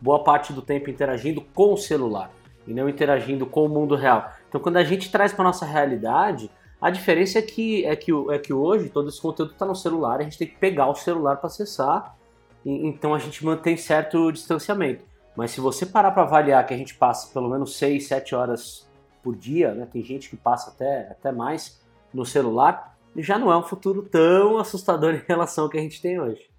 boa 0.00 0.22
parte 0.22 0.52
do 0.52 0.60
tempo 0.60 0.90
interagindo 0.90 1.40
com 1.54 1.72
o 1.72 1.76
celular 1.76 2.30
e 2.66 2.74
não 2.74 2.88
interagindo 2.88 3.46
com 3.46 3.64
o 3.64 3.68
mundo 3.68 3.94
real. 3.94 4.32
Então, 4.48 4.60
quando 4.60 4.76
a 4.76 4.84
gente 4.84 5.10
traz 5.10 5.32
para 5.32 5.44
nossa 5.44 5.64
realidade, 5.64 6.50
a 6.80 6.90
diferença 6.90 7.38
é 7.38 7.42
que, 7.42 7.84
é 7.84 7.94
que, 7.94 8.12
é 8.30 8.38
que 8.38 8.52
hoje 8.52 8.88
todo 8.88 9.08
esse 9.08 9.20
conteúdo 9.20 9.52
está 9.52 9.66
no 9.66 9.74
celular, 9.74 10.20
a 10.20 10.22
gente 10.22 10.38
tem 10.38 10.48
que 10.48 10.56
pegar 10.56 10.88
o 10.88 10.94
celular 10.94 11.36
para 11.36 11.46
acessar, 11.46 12.16
e, 12.64 12.86
então 12.86 13.14
a 13.14 13.18
gente 13.18 13.44
mantém 13.44 13.76
certo 13.76 14.32
distanciamento. 14.32 15.04
Mas 15.36 15.52
se 15.52 15.60
você 15.60 15.86
parar 15.86 16.10
para 16.10 16.22
avaliar 16.22 16.66
que 16.66 16.74
a 16.74 16.76
gente 16.76 16.94
passa 16.94 17.32
pelo 17.32 17.48
menos 17.48 17.76
6, 17.76 18.06
7 18.06 18.34
horas 18.34 18.88
por 19.22 19.36
dia, 19.36 19.74
né? 19.74 19.86
tem 19.90 20.02
gente 20.02 20.28
que 20.28 20.36
passa 20.36 20.70
até, 20.70 21.08
até 21.10 21.30
mais 21.30 21.80
no 22.12 22.24
celular, 22.24 22.96
já 23.16 23.38
não 23.38 23.50
é 23.52 23.56
um 23.56 23.62
futuro 23.62 24.02
tão 24.02 24.58
assustador 24.58 25.14
em 25.14 25.22
relação 25.26 25.64
ao 25.64 25.70
que 25.70 25.78
a 25.78 25.82
gente 25.82 26.00
tem 26.00 26.20
hoje. 26.20 26.49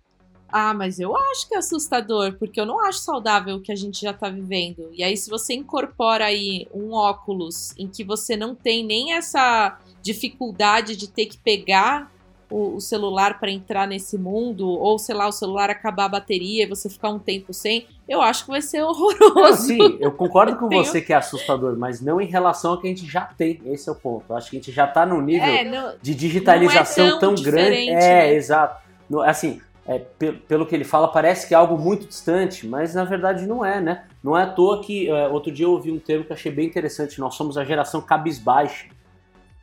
Ah, 0.51 0.74
mas 0.74 1.00
eu 1.00 1.15
acho 1.15 1.48
que 1.48 1.55
é 1.55 1.58
assustador, 1.58 2.34
porque 2.38 2.60
eu 2.60 2.65
não 2.65 2.79
acho 2.86 3.00
saudável 3.00 3.55
o 3.55 3.62
que 3.62 3.72
a 3.72 3.75
gente 3.75 4.01
já 4.01 4.13
tá 4.13 4.29
vivendo. 4.29 4.89
E 4.93 5.03
aí, 5.03 5.15
se 5.15 5.29
você 5.29 5.53
incorpora 5.53 6.25
aí 6.25 6.67
um 6.74 6.91
óculos 6.93 7.74
em 7.77 7.88
que 7.88 8.03
você 8.03 8.36
não 8.36 8.53
tem 8.53 8.84
nem 8.86 9.13
essa 9.13 9.79
dificuldade 10.01 10.96
de 10.96 11.08
ter 11.08 11.27
que 11.27 11.38
pegar 11.38 12.12
o, 12.51 12.75
o 12.75 12.81
celular 12.81 13.39
para 13.39 13.50
entrar 13.50 13.88
nesse 13.88 14.17
mundo, 14.17 14.67
ou 14.67 15.00
sei 15.00 15.15
lá, 15.15 15.27
o 15.27 15.31
celular 15.31 15.70
acabar 15.70 16.05
a 16.05 16.10
bateria 16.10 16.63
e 16.63 16.67
você 16.67 16.89
ficar 16.89 17.10
um 17.10 17.17
tempo 17.17 17.53
sem, 17.53 17.88
eu 18.08 18.22
acho 18.22 18.43
que 18.43 18.51
vai 18.51 18.62
ser 18.62 18.84
horroroso. 18.84 19.67
sim, 19.67 19.98
eu 20.00 20.12
concordo 20.12 20.58
com 20.58 20.67
Tenho... 20.67 20.84
você 20.84 21.01
que 21.01 21.13
é 21.13 21.15
assustador, 21.15 21.77
mas 21.77 22.01
não 22.01 22.20
em 22.20 22.25
relação 22.25 22.72
ao 22.72 22.77
que 22.77 22.88
a 22.88 22.91
que 22.91 22.93
a 22.93 23.03
gente 23.03 23.12
já 23.12 23.22
tem. 23.22 23.62
Esse 23.65 23.88
é 23.88 23.91
o 23.91 23.96
ponto. 23.96 24.25
Eu 24.29 24.36
acho 24.36 24.50
que 24.50 24.58
a 24.58 24.60
gente 24.60 24.72
já 24.72 24.86
tá 24.86 25.05
num 25.05 25.22
nível 25.22 25.48
é, 25.48 25.63
não, 25.63 25.93
de 26.01 26.13
digitalização 26.13 27.08
é 27.08 27.10
tão, 27.12 27.34
tão 27.34 27.36
grande. 27.36 27.89
É, 27.89 27.93
né? 27.93 28.34
exato. 28.34 28.81
Assim, 29.25 29.62
é, 29.85 30.00
pelo 30.47 30.65
que 30.65 30.75
ele 30.75 30.83
fala, 30.83 31.07
parece 31.07 31.47
que 31.47 31.53
é 31.53 31.57
algo 31.57 31.77
muito 31.77 32.07
distante, 32.07 32.67
mas 32.67 32.93
na 32.93 33.03
verdade 33.03 33.47
não 33.47 33.65
é, 33.65 33.81
né? 33.81 34.05
Não 34.23 34.38
é 34.38 34.43
à 34.43 34.47
toa 34.47 34.81
que 34.81 35.09
é, 35.09 35.27
outro 35.27 35.51
dia 35.51 35.65
eu 35.65 35.71
ouvi 35.71 35.91
um 35.91 36.00
termo 36.00 36.23
que 36.23 36.33
achei 36.33 36.51
bem 36.51 36.67
interessante. 36.67 37.19
Nós 37.19 37.35
somos 37.35 37.57
a 37.57 37.63
geração 37.63 38.01
cabisbaixa, 38.01 38.88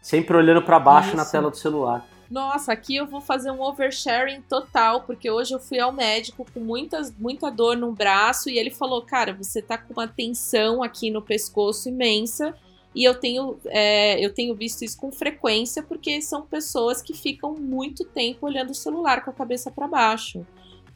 sempre 0.02 0.36
olhando 0.36 0.62
para 0.62 0.78
baixo 0.80 1.08
Isso. 1.08 1.16
na 1.16 1.24
tela 1.24 1.50
do 1.50 1.56
celular. 1.56 2.04
Nossa, 2.30 2.72
aqui 2.72 2.96
eu 2.96 3.06
vou 3.06 3.22
fazer 3.22 3.50
um 3.50 3.62
oversharing 3.62 4.42
total, 4.42 5.02
porque 5.02 5.30
hoje 5.30 5.54
eu 5.54 5.58
fui 5.58 5.80
ao 5.80 5.92
médico 5.92 6.46
com 6.52 6.60
muitas, 6.60 7.10
muita 7.16 7.50
dor 7.50 7.74
no 7.74 7.92
braço 7.92 8.50
e 8.50 8.58
ele 8.58 8.70
falou: 8.70 9.00
Cara, 9.02 9.32
você 9.32 9.62
tá 9.62 9.78
com 9.78 9.94
uma 9.94 10.06
tensão 10.06 10.82
aqui 10.82 11.10
no 11.10 11.22
pescoço 11.22 11.88
imensa 11.88 12.54
e 12.94 13.04
eu 13.04 13.14
tenho, 13.14 13.58
é, 13.66 14.24
eu 14.24 14.32
tenho 14.32 14.54
visto 14.54 14.82
isso 14.82 14.98
com 14.98 15.12
frequência 15.12 15.82
porque 15.82 16.20
são 16.20 16.42
pessoas 16.42 17.02
que 17.02 17.14
ficam 17.14 17.54
muito 17.54 18.04
tempo 18.04 18.46
olhando 18.46 18.70
o 18.70 18.74
celular 18.74 19.24
com 19.24 19.30
a 19.30 19.34
cabeça 19.34 19.70
para 19.70 19.86
baixo. 19.86 20.46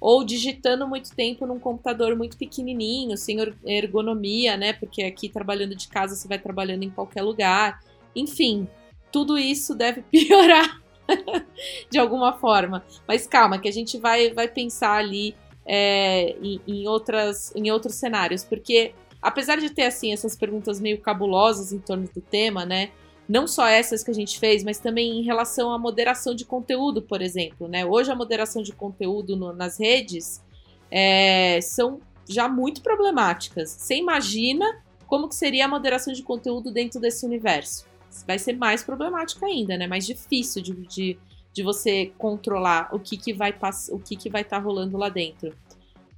Ou 0.00 0.24
digitando 0.24 0.88
muito 0.88 1.14
tempo 1.14 1.46
num 1.46 1.60
computador 1.60 2.16
muito 2.16 2.36
pequenininho, 2.36 3.16
sem 3.16 3.36
ergonomia, 3.64 4.56
né? 4.56 4.72
Porque 4.72 5.04
aqui 5.04 5.28
trabalhando 5.28 5.76
de 5.76 5.86
casa 5.86 6.16
você 6.16 6.26
vai 6.26 6.40
trabalhando 6.40 6.82
em 6.82 6.90
qualquer 6.90 7.22
lugar. 7.22 7.80
Enfim, 8.16 8.66
tudo 9.12 9.38
isso 9.38 9.74
deve 9.74 10.02
piorar 10.10 10.82
de 11.88 11.98
alguma 11.98 12.32
forma. 12.32 12.84
Mas 13.06 13.28
calma, 13.28 13.58
que 13.58 13.68
a 13.68 13.72
gente 13.72 13.96
vai, 13.98 14.32
vai 14.32 14.48
pensar 14.48 14.96
ali 14.96 15.36
é, 15.64 16.36
em, 16.42 16.60
em, 16.66 16.88
outras, 16.88 17.54
em 17.54 17.70
outros 17.70 17.94
cenários, 17.94 18.42
porque 18.42 18.94
apesar 19.22 19.56
de 19.56 19.70
ter 19.70 19.84
assim 19.84 20.12
essas 20.12 20.34
perguntas 20.34 20.80
meio 20.80 21.00
cabulosas 21.00 21.72
em 21.72 21.78
torno 21.78 22.08
do 22.12 22.20
tema, 22.20 22.66
né? 22.66 22.90
Não 23.28 23.46
só 23.46 23.66
essas 23.66 24.02
que 24.02 24.10
a 24.10 24.14
gente 24.14 24.38
fez, 24.38 24.64
mas 24.64 24.78
também 24.78 25.20
em 25.20 25.22
relação 25.22 25.72
à 25.72 25.78
moderação 25.78 26.34
de 26.34 26.44
conteúdo, 26.44 27.00
por 27.00 27.22
exemplo, 27.22 27.68
né? 27.68 27.86
Hoje 27.86 28.10
a 28.10 28.16
moderação 28.16 28.62
de 28.62 28.72
conteúdo 28.72 29.36
no, 29.36 29.52
nas 29.52 29.78
redes 29.78 30.42
é, 30.90 31.60
são 31.62 32.00
já 32.28 32.48
muito 32.48 32.82
problemáticas. 32.82 33.70
Você 33.70 33.94
imagina 33.96 34.82
como 35.06 35.28
que 35.28 35.34
seria 35.34 35.66
a 35.66 35.68
moderação 35.68 36.12
de 36.12 36.22
conteúdo 36.22 36.72
dentro 36.72 37.00
desse 37.00 37.24
universo? 37.24 37.86
Vai 38.26 38.38
ser 38.38 38.56
mais 38.56 38.82
problemática 38.82 39.46
ainda, 39.46 39.76
né? 39.76 39.86
Mais 39.86 40.04
difícil 40.04 40.60
de, 40.62 40.72
de, 40.86 41.18
de 41.52 41.62
você 41.62 42.12
controlar 42.18 42.88
o 42.92 42.98
que, 42.98 43.16
que 43.16 43.32
vai 43.32 43.54
o 43.90 43.98
que, 43.98 44.16
que 44.16 44.28
vai 44.28 44.42
estar 44.42 44.56
tá 44.58 44.62
rolando 44.62 44.96
lá 44.98 45.08
dentro. 45.08 45.54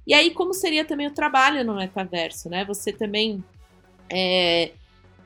E 0.05 0.13
aí, 0.13 0.31
como 0.31 0.53
seria 0.53 0.85
também 0.85 1.07
o 1.07 1.13
trabalho 1.13 1.63
no 1.63 1.75
metaverso, 1.75 2.49
né? 2.49 2.63
Você 2.65 2.91
também. 2.91 3.43
É, 4.09 4.71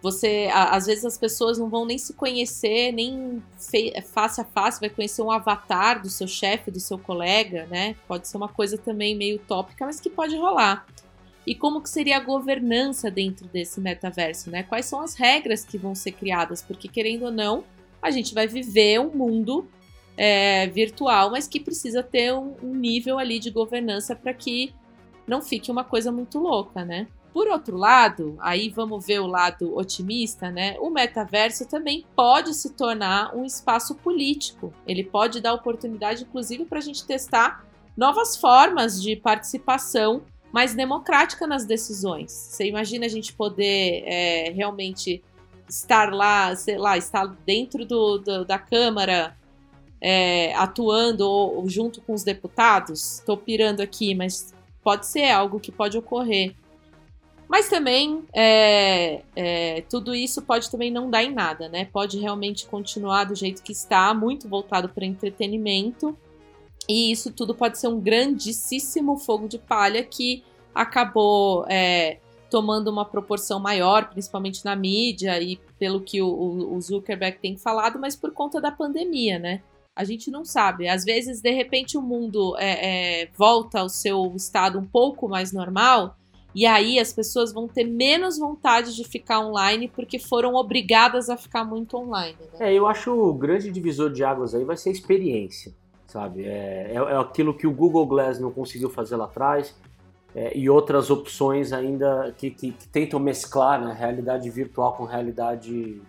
você. 0.01 0.50
A, 0.51 0.75
às 0.75 0.86
vezes 0.86 1.03
as 1.03 1.17
pessoas 1.17 1.57
não 1.57 1.69
vão 1.69 1.86
nem 1.86 1.98
se 1.98 2.13
conhecer, 2.13 2.91
nem 2.91 3.43
fe, 3.57 3.93
face 4.01 4.39
a 4.39 4.45
face, 4.45 4.79
vai 4.79 4.89
conhecer 4.89 5.21
um 5.21 5.31
avatar 5.31 6.01
do 6.01 6.09
seu 6.09 6.27
chefe, 6.27 6.71
do 6.71 6.79
seu 6.79 6.98
colega, 6.98 7.65
né? 7.67 7.95
Pode 8.07 8.27
ser 8.27 8.38
uma 8.38 8.48
coisa 8.48 8.77
também 8.77 9.15
meio 9.15 9.36
utópica, 9.36 9.86
mas 9.86 10.00
que 10.00 10.09
pode 10.09 10.38
rolar. 10.38 10.86
E 11.45 11.55
como 11.55 11.81
que 11.81 11.89
seria 11.89 12.17
a 12.17 12.19
governança 12.19 13.09
dentro 13.09 13.48
desse 13.48 13.81
metaverso, 13.81 14.50
né? 14.50 14.63
Quais 14.63 14.86
são 14.86 15.01
as 15.01 15.15
regras 15.15 15.65
que 15.65 15.77
vão 15.77 15.95
ser 15.95 16.12
criadas? 16.12 16.62
Porque, 16.62 16.88
querendo 16.88 17.25
ou 17.25 17.31
não, 17.31 17.63
a 18.01 18.12
gente 18.12 18.33
vai 18.33 18.48
viver 18.48 19.00
um 19.00 19.09
mundo 19.09 19.67
é, 20.21 20.67
virtual, 20.67 21.31
mas 21.31 21.47
que 21.47 21.61
precisa 21.61 22.03
ter 22.03 22.33
um, 22.33 22.53
um 22.61 22.75
nível 22.75 23.17
ali 23.17 23.39
de 23.39 23.49
governança 23.49 24.13
para 24.13 24.33
que 24.33 24.75
não 25.25 25.41
fique 25.41 25.71
uma 25.71 25.85
coisa 25.85 26.11
muito 26.11 26.38
louca, 26.39 26.83
né? 26.83 27.07
Por 27.31 27.47
outro 27.47 27.77
lado, 27.77 28.35
aí 28.41 28.67
vamos 28.67 29.05
ver 29.05 29.21
o 29.21 29.27
lado 29.27 29.77
otimista, 29.77 30.51
né? 30.51 30.75
O 30.81 30.89
metaverso 30.89 31.65
também 31.69 32.05
pode 32.17 32.53
se 32.53 32.73
tornar 32.73 33.33
um 33.33 33.45
espaço 33.45 33.95
político. 33.95 34.73
Ele 34.85 35.05
pode 35.05 35.39
dar 35.39 35.53
oportunidade, 35.53 36.23
inclusive, 36.23 36.65
para 36.65 36.79
a 36.79 36.81
gente 36.81 37.05
testar 37.05 37.65
novas 37.95 38.35
formas 38.35 39.01
de 39.01 39.15
participação 39.15 40.23
mais 40.51 40.73
democrática 40.73 41.47
nas 41.47 41.63
decisões. 41.63 42.29
Você 42.29 42.65
imagina 42.65 43.05
a 43.05 43.09
gente 43.09 43.31
poder 43.31 44.03
é, 44.05 44.51
realmente 44.51 45.23
estar 45.69 46.11
lá, 46.11 46.53
sei 46.57 46.77
lá, 46.77 46.97
estar 46.97 47.25
dentro 47.45 47.85
do, 47.85 48.17
do 48.17 48.43
da 48.43 48.59
Câmara 48.59 49.38
é, 50.01 50.53
atuando 50.56 51.27
ou, 51.27 51.68
junto 51.70 52.01
com 52.01 52.13
os 52.13 52.24
deputados. 52.24 53.20
Estou 53.20 53.38
pirando 53.38 53.82
aqui, 53.82 54.15
mas 54.15 54.53
pode 54.84 55.08
ser 55.08 55.29
algo 55.29 55.60
que 55.60 55.72
pode 55.72 55.98
ocorrer. 55.98 56.53
Mas 57.48 57.68
também 57.68 58.24
é, 58.32 59.24
é, 59.36 59.82
tudo 59.89 60.13
isso 60.13 60.41
pode 60.41 60.70
também 60.70 60.91
não 60.91 61.10
dar 61.10 61.24
em 61.24 61.34
nada, 61.34 61.68
né? 61.68 61.86
Pode 61.86 62.20
realmente 62.20 62.68
continuar 62.68 63.24
do 63.24 63.34
jeito 63.34 63.63
que 63.63 63.72
está, 63.72 64.13
muito 64.13 64.48
voltado 64.48 64.88
para 64.88 65.03
entretenimento. 65.03 66.15
E 66.88 67.12
isso 67.12 67.32
tudo 67.32 67.56
pode 67.56 67.79
ser 67.79 67.88
um 67.88 68.00
grandíssimo 68.00 69.18
fogo 69.18 69.48
de 69.48 69.58
palha 69.58 70.03
que 70.03 70.44
acabou 70.74 71.65
é, 71.68 72.20
tomando 72.50 72.89
uma 72.89 73.06
proporção 73.06 73.60
maior, 73.60 74.10
principalmente 74.10 74.63
na 74.63 74.75
mídia 74.75 75.41
e 75.41 75.58
pelo 75.77 76.01
que 76.01 76.22
o, 76.22 76.74
o 76.74 76.82
Zuckerberg 76.82 77.39
tem 77.39 77.58
falado, 77.58 78.00
mas 78.00 78.15
por 78.15 78.32
conta 78.32 78.60
da 78.62 78.72
pandemia, 78.72 79.39
né? 79.39 79.62
A 80.00 80.06
gente 80.06 80.32
não 80.32 80.46
sabe. 80.46 80.88
Às 80.88 81.03
vezes, 81.03 81.41
de 81.41 81.51
repente, 81.51 81.98
o 81.98 82.01
mundo 82.01 82.56
é, 82.58 83.24
é, 83.24 83.29
volta 83.38 83.82
ao 83.82 83.89
seu 83.89 84.32
estado 84.34 84.79
um 84.79 84.86
pouco 84.86 85.27
mais 85.27 85.51
normal. 85.51 86.15
E 86.56 86.65
aí 86.65 86.98
as 86.98 87.12
pessoas 87.12 87.51
vão 87.51 87.68
ter 87.68 87.84
menos 87.84 88.39
vontade 88.39 88.96
de 88.96 89.03
ficar 89.03 89.41
online 89.41 89.89
porque 89.89 90.18
foram 90.18 90.56
obrigadas 90.56 91.29
a 91.29 91.36
ficar 91.36 91.65
muito 91.65 91.98
online. 91.98 92.38
Né? 92.53 92.70
É, 92.70 92.74
eu 92.74 92.88
acho 92.88 93.12
o 93.12 93.34
grande 93.34 93.70
divisor 93.70 94.10
de 94.10 94.24
águas 94.24 94.56
aí 94.56 94.63
vai 94.63 94.77
ser 94.77 94.88
a 94.88 94.94
experiência, 94.94 95.74
sabe? 96.08 96.46
É, 96.46 96.94
é, 96.94 96.96
é 96.96 97.18
aquilo 97.18 97.53
que 97.53 97.68
o 97.68 97.72
Google 97.72 98.06
Glass 98.06 98.39
não 98.39 98.51
conseguiu 98.51 98.89
fazer 98.89 99.18
lá 99.18 99.25
atrás 99.25 99.75
é, 100.34 100.58
e 100.58 100.70
outras 100.70 101.10
opções 101.10 101.74
ainda 101.74 102.34
que, 102.38 102.50
que, 102.50 102.72
que 102.72 102.88
tentam 102.88 103.20
mesclar 103.20 103.84
né, 103.84 103.94
realidade 103.94 104.50
virtual 104.50 104.94
com 104.94 105.03
realidade 105.03 106.01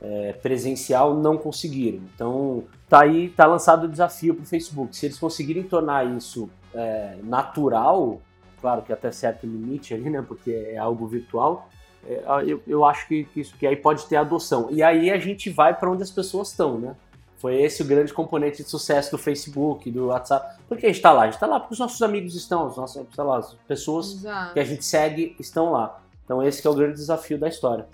é, 0.00 0.32
presencial 0.32 1.14
não 1.14 1.36
conseguiram. 1.36 2.00
Então, 2.14 2.64
tá 2.88 3.02
aí, 3.02 3.30
tá 3.30 3.46
lançado 3.46 3.84
o 3.84 3.88
desafio 3.88 4.34
para 4.34 4.42
o 4.42 4.46
Facebook. 4.46 4.96
Se 4.96 5.06
eles 5.06 5.18
conseguirem 5.18 5.62
tornar 5.62 6.06
isso 6.16 6.48
é, 6.74 7.16
natural, 7.22 8.20
claro 8.60 8.82
que 8.82 8.92
até 8.92 9.10
certo 9.10 9.46
limite 9.46 9.94
ali, 9.94 10.08
né, 10.10 10.24
porque 10.26 10.50
é 10.50 10.78
algo 10.78 11.06
virtual, 11.06 11.68
é, 12.06 12.22
eu, 12.46 12.62
eu 12.66 12.84
acho 12.84 13.06
que, 13.08 13.24
que, 13.24 13.40
isso 13.40 13.56
que 13.56 13.66
aí 13.66 13.76
pode 13.76 14.06
ter 14.06 14.16
adoção. 14.16 14.68
E 14.70 14.82
aí 14.82 15.10
a 15.10 15.18
gente 15.18 15.50
vai 15.50 15.74
para 15.74 15.90
onde 15.90 16.02
as 16.02 16.10
pessoas 16.10 16.50
estão, 16.50 16.78
né? 16.78 16.94
Foi 17.38 17.54
esse 17.62 17.82
o 17.82 17.84
grande 17.84 18.12
componente 18.12 18.64
de 18.64 18.68
sucesso 18.68 19.12
do 19.12 19.18
Facebook, 19.18 19.88
do 19.92 20.06
WhatsApp. 20.06 20.60
Por 20.68 20.76
que 20.76 20.86
a 20.86 20.88
gente 20.88 20.96
está 20.96 21.12
lá? 21.12 21.22
A 21.22 21.24
gente 21.26 21.34
está 21.34 21.46
lá 21.46 21.60
porque 21.60 21.74
os 21.74 21.78
nossos 21.78 22.02
amigos 22.02 22.34
estão, 22.34 22.66
os 22.66 22.76
nossos, 22.76 23.06
sei 23.14 23.24
lá, 23.24 23.38
as 23.38 23.54
pessoas 23.66 24.14
Exato. 24.14 24.54
que 24.54 24.60
a 24.60 24.64
gente 24.64 24.84
segue 24.84 25.36
estão 25.38 25.70
lá. 25.70 26.00
Então 26.24 26.42
esse 26.42 26.60
que 26.60 26.66
é 26.66 26.70
o 26.70 26.74
grande 26.74 26.94
desafio 26.94 27.38
da 27.38 27.48
história. 27.48 27.86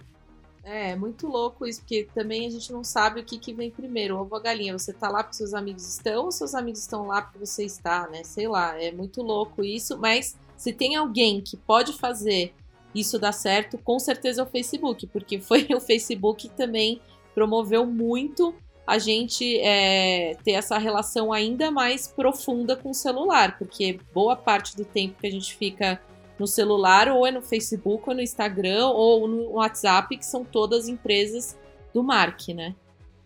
É, 0.64 0.96
muito 0.96 1.26
louco 1.26 1.66
isso, 1.66 1.80
porque 1.80 2.08
também 2.14 2.46
a 2.46 2.50
gente 2.50 2.72
não 2.72 2.82
sabe 2.82 3.20
o 3.20 3.24
que, 3.24 3.38
que 3.38 3.52
vem 3.52 3.70
primeiro, 3.70 4.18
ovo 4.18 4.34
a 4.34 4.40
galinha. 4.40 4.76
Você 4.76 4.94
tá 4.94 5.10
lá 5.10 5.22
porque 5.22 5.36
seus 5.36 5.52
amigos 5.52 5.86
estão 5.86 6.24
ou 6.24 6.32
seus 6.32 6.54
amigos 6.54 6.80
estão 6.80 7.06
lá 7.06 7.20
porque 7.20 7.38
você 7.38 7.64
está, 7.64 8.08
né? 8.08 8.24
Sei 8.24 8.48
lá, 8.48 8.80
é 8.82 8.90
muito 8.90 9.22
louco 9.22 9.62
isso, 9.62 9.98
mas 9.98 10.36
se 10.56 10.72
tem 10.72 10.96
alguém 10.96 11.42
que 11.42 11.56
pode 11.56 11.92
fazer 11.92 12.54
isso 12.94 13.18
dar 13.18 13.32
certo, 13.32 13.76
com 13.76 13.98
certeza 13.98 14.40
é 14.40 14.44
o 14.44 14.48
Facebook, 14.48 15.06
porque 15.08 15.38
foi 15.38 15.68
o 15.76 15.80
Facebook 15.80 16.48
que 16.48 16.54
também 16.54 17.00
promoveu 17.34 17.84
muito 17.84 18.54
a 18.86 18.98
gente 18.98 19.58
é, 19.60 20.36
ter 20.44 20.52
essa 20.52 20.78
relação 20.78 21.32
ainda 21.32 21.70
mais 21.70 22.06
profunda 22.06 22.76
com 22.76 22.90
o 22.90 22.94
celular, 22.94 23.58
porque 23.58 23.98
boa 24.12 24.36
parte 24.36 24.76
do 24.76 24.84
tempo 24.84 25.18
que 25.20 25.26
a 25.26 25.30
gente 25.30 25.56
fica 25.56 26.00
no 26.38 26.46
celular, 26.46 27.08
ou 27.08 27.26
é 27.26 27.30
no 27.30 27.42
Facebook, 27.42 28.08
ou 28.08 28.14
no 28.14 28.20
Instagram, 28.20 28.88
ou 28.88 29.28
no 29.28 29.52
WhatsApp, 29.52 30.16
que 30.16 30.26
são 30.26 30.44
todas 30.44 30.88
empresas 30.88 31.56
do 31.92 32.02
Mark, 32.02 32.48
né? 32.48 32.74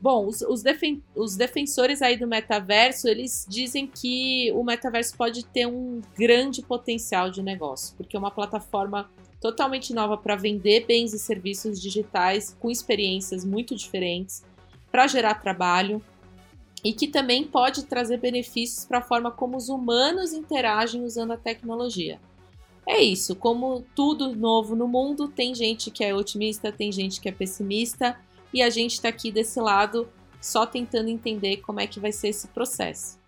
Bom, 0.01 0.27
os, 0.27 0.43
os, 0.43 0.63
defen 0.63 1.03
os, 1.15 1.37
defensores 1.37 2.03
aí 2.03 2.17
do 2.17 2.27
metaverso, 2.27 3.09
eles 3.09 3.45
dizem 3.49 3.87
que 3.87 4.53
o 4.53 4.63
metaverso 4.63 5.17
pode 5.17 5.45
ter 5.45 5.67
um 5.67 6.01
grande 6.17 6.63
potencial 6.63 7.31
de 7.31 7.43
negócio, 7.43 7.97
porque 7.97 8.17
é 8.17 8.19
uma 8.19 8.31
plataforma 8.31 9.11
totalmente 9.41 9.93
nova 9.93 10.17
para 10.17 10.37
vender 10.37 10.87
bens 10.87 11.13
e 11.13 11.19
serviços 11.19 11.81
digitais 11.81 12.57
com 12.61 12.71
experiências 12.71 13.45
muito 13.45 13.75
diferentes, 13.75 14.45
para 14.91 15.07
gerar 15.09 15.35
trabalho 15.35 16.03
e 16.85 16.93
que 16.93 17.09
também 17.09 17.45
pode 17.45 17.85
trazer 17.85 18.19
benefícios 18.19 18.85
para 18.85 18.99
a 18.99 19.03
forma 19.03 19.31
como 19.31 19.57
os 19.57 19.69
humanos 19.69 20.33
interagem 20.33 21.05
usando 21.05 21.33
a 21.33 21.37
tecnologia. 21.37 22.21
É 22.91 23.03
isso, 23.03 23.37
como 23.37 23.85
tudo 23.95 24.35
novo 24.35 24.75
no 24.75 24.89
mundo, 24.89 25.29
tem 25.29 25.55
gente 25.55 25.91
que 25.91 26.03
é 26.03 26.15
otimista, 26.15 26.73
tem 26.73 26.91
gente 26.91 27.21
que 27.21 27.29
é 27.29 27.33
pessimista, 27.33 28.19
e 28.51 28.63
a 28.63 28.71
gente 28.71 28.95
está 28.95 29.11
aqui 29.11 29.31
desse 29.31 29.61
lado 29.61 30.09
só 30.41 30.65
tentando 30.65 31.11
entender 31.11 31.59
como 31.59 31.81
é 31.81 31.87
que 31.87 32.01
vai 32.01 32.11
ser 32.13 32.29
esse 32.29 32.49
processo. 32.49 33.19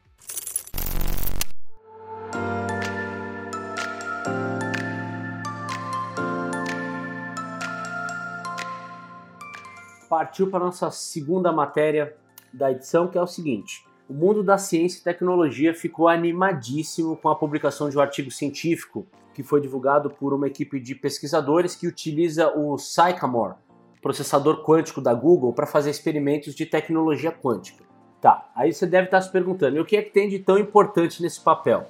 Partiu 10.09 10.49
para 10.51 10.61
nossa 10.61 10.91
segunda 10.91 11.53
matéria 11.53 12.17
da 12.51 12.73
edição, 12.73 13.09
que 13.09 13.19
é 13.19 13.23
o 13.23 13.27
seguinte: 13.27 13.87
o 14.09 14.15
mundo 14.15 14.43
da 14.43 14.57
ciência 14.57 15.01
e 15.01 15.05
tecnologia 15.05 15.75
ficou 15.75 16.09
animadíssimo 16.09 17.15
com 17.15 17.29
a 17.29 17.37
publicação 17.37 17.91
de 17.91 17.99
um 17.99 18.01
artigo 18.01 18.31
científico 18.31 19.07
que 19.35 19.43
foi 19.43 19.61
divulgado 19.61 20.11
por 20.11 20.33
uma 20.33 20.47
equipe 20.47 20.81
de 20.81 20.95
pesquisadores 20.95 21.75
que 21.75 21.87
utiliza 21.87 22.49
o 22.57 22.77
Sycamore, 22.79 23.55
processador 24.03 24.65
quântico 24.65 25.01
da 25.01 25.15
Google, 25.15 25.53
para 25.53 25.67
fazer 25.67 25.91
experimentos 25.91 26.55
de 26.55 26.67
tecnologia 26.67 27.31
quântica. 27.31 27.85
Tá, 28.21 28.51
aí 28.55 28.73
você 28.73 28.87
deve 28.87 29.07
estar 29.07 29.21
se 29.21 29.33
perguntando, 29.33 29.77
e 29.77 29.81
o 29.81 29.85
que 29.85 29.97
é 29.97 30.03
que 30.03 30.11
tem 30.11 30.29
de 30.29 30.39
tão 30.39 30.59
importante 30.59 31.23
nesse 31.23 31.41
papel? 31.41 31.87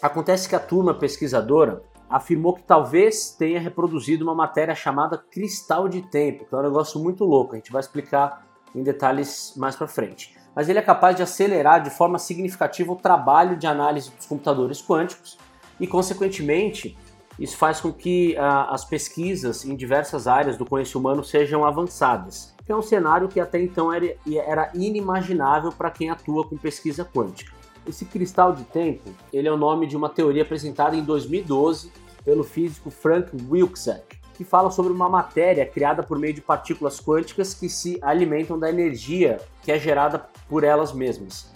Acontece 0.00 0.48
que 0.48 0.54
a 0.54 0.60
turma 0.60 0.94
pesquisadora 0.94 1.82
afirmou 2.08 2.54
que 2.54 2.62
talvez 2.62 3.30
tenha 3.30 3.58
reproduzido 3.58 4.24
uma 4.24 4.34
matéria 4.34 4.74
chamada 4.74 5.18
cristal 5.18 5.88
de 5.88 6.02
tempo, 6.02 6.44
que 6.44 6.54
é 6.54 6.58
um 6.58 6.62
negócio 6.62 7.00
muito 7.00 7.24
louco, 7.24 7.54
a 7.54 7.56
gente 7.56 7.72
vai 7.72 7.80
explicar 7.80 8.46
em 8.74 8.82
detalhes 8.82 9.54
mais 9.56 9.74
para 9.74 9.88
frente. 9.88 10.36
Mas 10.54 10.68
ele 10.68 10.78
é 10.78 10.82
capaz 10.82 11.16
de 11.16 11.22
acelerar 11.22 11.82
de 11.82 11.90
forma 11.90 12.18
significativa 12.18 12.92
o 12.92 12.96
trabalho 12.96 13.56
de 13.56 13.66
análise 13.66 14.10
dos 14.10 14.26
computadores 14.26 14.80
quânticos 14.80 15.36
e, 15.80 15.86
consequentemente, 15.86 16.96
isso 17.38 17.56
faz 17.56 17.80
com 17.80 17.92
que 17.92 18.34
uh, 18.38 18.72
as 18.72 18.84
pesquisas 18.84 19.64
em 19.64 19.76
diversas 19.76 20.26
áreas 20.26 20.56
do 20.56 20.64
conhecimento 20.64 20.98
humano 20.98 21.24
sejam 21.24 21.64
avançadas, 21.64 22.54
que 22.64 22.72
é 22.72 22.76
um 22.76 22.82
cenário 22.82 23.28
que 23.28 23.38
até 23.38 23.60
então 23.60 23.92
era, 23.92 24.14
era 24.46 24.70
inimaginável 24.74 25.70
para 25.70 25.90
quem 25.90 26.08
atua 26.08 26.46
com 26.46 26.56
pesquisa 26.56 27.04
quântica. 27.04 27.52
Esse 27.86 28.04
cristal 28.04 28.52
de 28.52 28.64
tempo, 28.64 29.10
ele 29.32 29.46
é 29.46 29.52
o 29.52 29.56
nome 29.56 29.86
de 29.86 29.96
uma 29.96 30.08
teoria 30.08 30.42
apresentada 30.42 30.96
em 30.96 31.04
2012 31.04 31.92
pelo 32.24 32.42
físico 32.42 32.90
Frank 32.90 33.30
Wilczek, 33.48 34.16
que 34.34 34.42
fala 34.42 34.70
sobre 34.70 34.92
uma 34.92 35.08
matéria 35.08 35.64
criada 35.64 36.02
por 36.02 36.18
meio 36.18 36.34
de 36.34 36.40
partículas 36.40 37.00
quânticas 37.00 37.54
que 37.54 37.68
se 37.68 37.98
alimentam 38.02 38.58
da 38.58 38.68
energia 38.68 39.38
que 39.62 39.70
é 39.70 39.78
gerada 39.78 40.26
por 40.48 40.64
elas 40.64 40.92
mesmas 40.92 41.55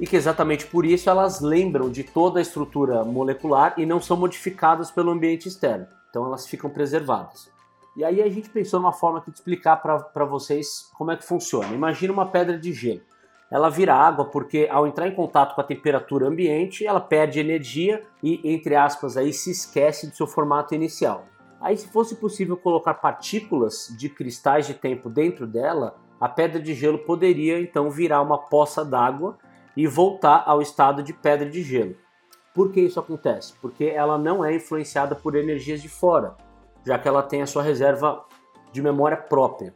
e 0.00 0.06
que 0.06 0.16
exatamente 0.16 0.66
por 0.66 0.86
isso 0.86 1.10
elas 1.10 1.42
lembram 1.42 1.90
de 1.90 2.02
toda 2.02 2.38
a 2.38 2.42
estrutura 2.42 3.04
molecular 3.04 3.74
e 3.76 3.84
não 3.84 4.00
são 4.00 4.16
modificadas 4.16 4.90
pelo 4.90 5.10
ambiente 5.10 5.46
externo. 5.46 5.86
Então 6.08 6.24
elas 6.24 6.46
ficam 6.46 6.70
preservadas. 6.70 7.50
E 7.94 8.02
aí 8.02 8.22
a 8.22 8.28
gente 8.30 8.48
pensou 8.48 8.80
numa 8.80 8.94
forma 8.94 9.20
de 9.20 9.30
explicar 9.30 9.76
para 9.76 10.24
vocês 10.24 10.90
como 10.96 11.10
é 11.10 11.16
que 11.16 11.24
funciona. 11.24 11.74
Imagina 11.74 12.14
uma 12.14 12.24
pedra 12.24 12.58
de 12.58 12.72
gelo. 12.72 13.02
Ela 13.50 13.68
vira 13.68 13.94
água 13.94 14.24
porque 14.24 14.66
ao 14.70 14.86
entrar 14.86 15.06
em 15.06 15.14
contato 15.14 15.54
com 15.54 15.60
a 15.60 15.64
temperatura 15.64 16.28
ambiente, 16.28 16.86
ela 16.86 17.00
perde 17.00 17.38
energia 17.38 18.02
e, 18.22 18.40
entre 18.44 18.76
aspas, 18.76 19.18
aí 19.18 19.34
se 19.34 19.50
esquece 19.50 20.06
do 20.06 20.16
seu 20.16 20.26
formato 20.26 20.74
inicial. 20.74 21.26
Aí 21.60 21.76
se 21.76 21.88
fosse 21.88 22.14
possível 22.14 22.56
colocar 22.56 22.94
partículas 22.94 23.94
de 23.98 24.08
cristais 24.08 24.66
de 24.66 24.72
tempo 24.72 25.10
dentro 25.10 25.46
dela, 25.46 25.96
a 26.18 26.28
pedra 26.28 26.60
de 26.60 26.72
gelo 26.72 27.00
poderia 27.00 27.60
então 27.60 27.90
virar 27.90 28.22
uma 28.22 28.38
poça 28.38 28.82
d'água 28.82 29.36
e 29.76 29.86
voltar 29.86 30.44
ao 30.46 30.60
estado 30.60 31.02
de 31.02 31.12
pedra 31.12 31.48
de 31.48 31.62
gelo. 31.62 31.96
Por 32.54 32.72
que 32.72 32.80
isso 32.80 32.98
acontece? 32.98 33.54
Porque 33.60 33.84
ela 33.84 34.18
não 34.18 34.44
é 34.44 34.54
influenciada 34.54 35.14
por 35.14 35.36
energias 35.36 35.80
de 35.80 35.88
fora, 35.88 36.36
já 36.84 36.98
que 36.98 37.06
ela 37.08 37.22
tem 37.22 37.42
a 37.42 37.46
sua 37.46 37.62
reserva 37.62 38.24
de 38.72 38.82
memória 38.82 39.16
própria. 39.16 39.74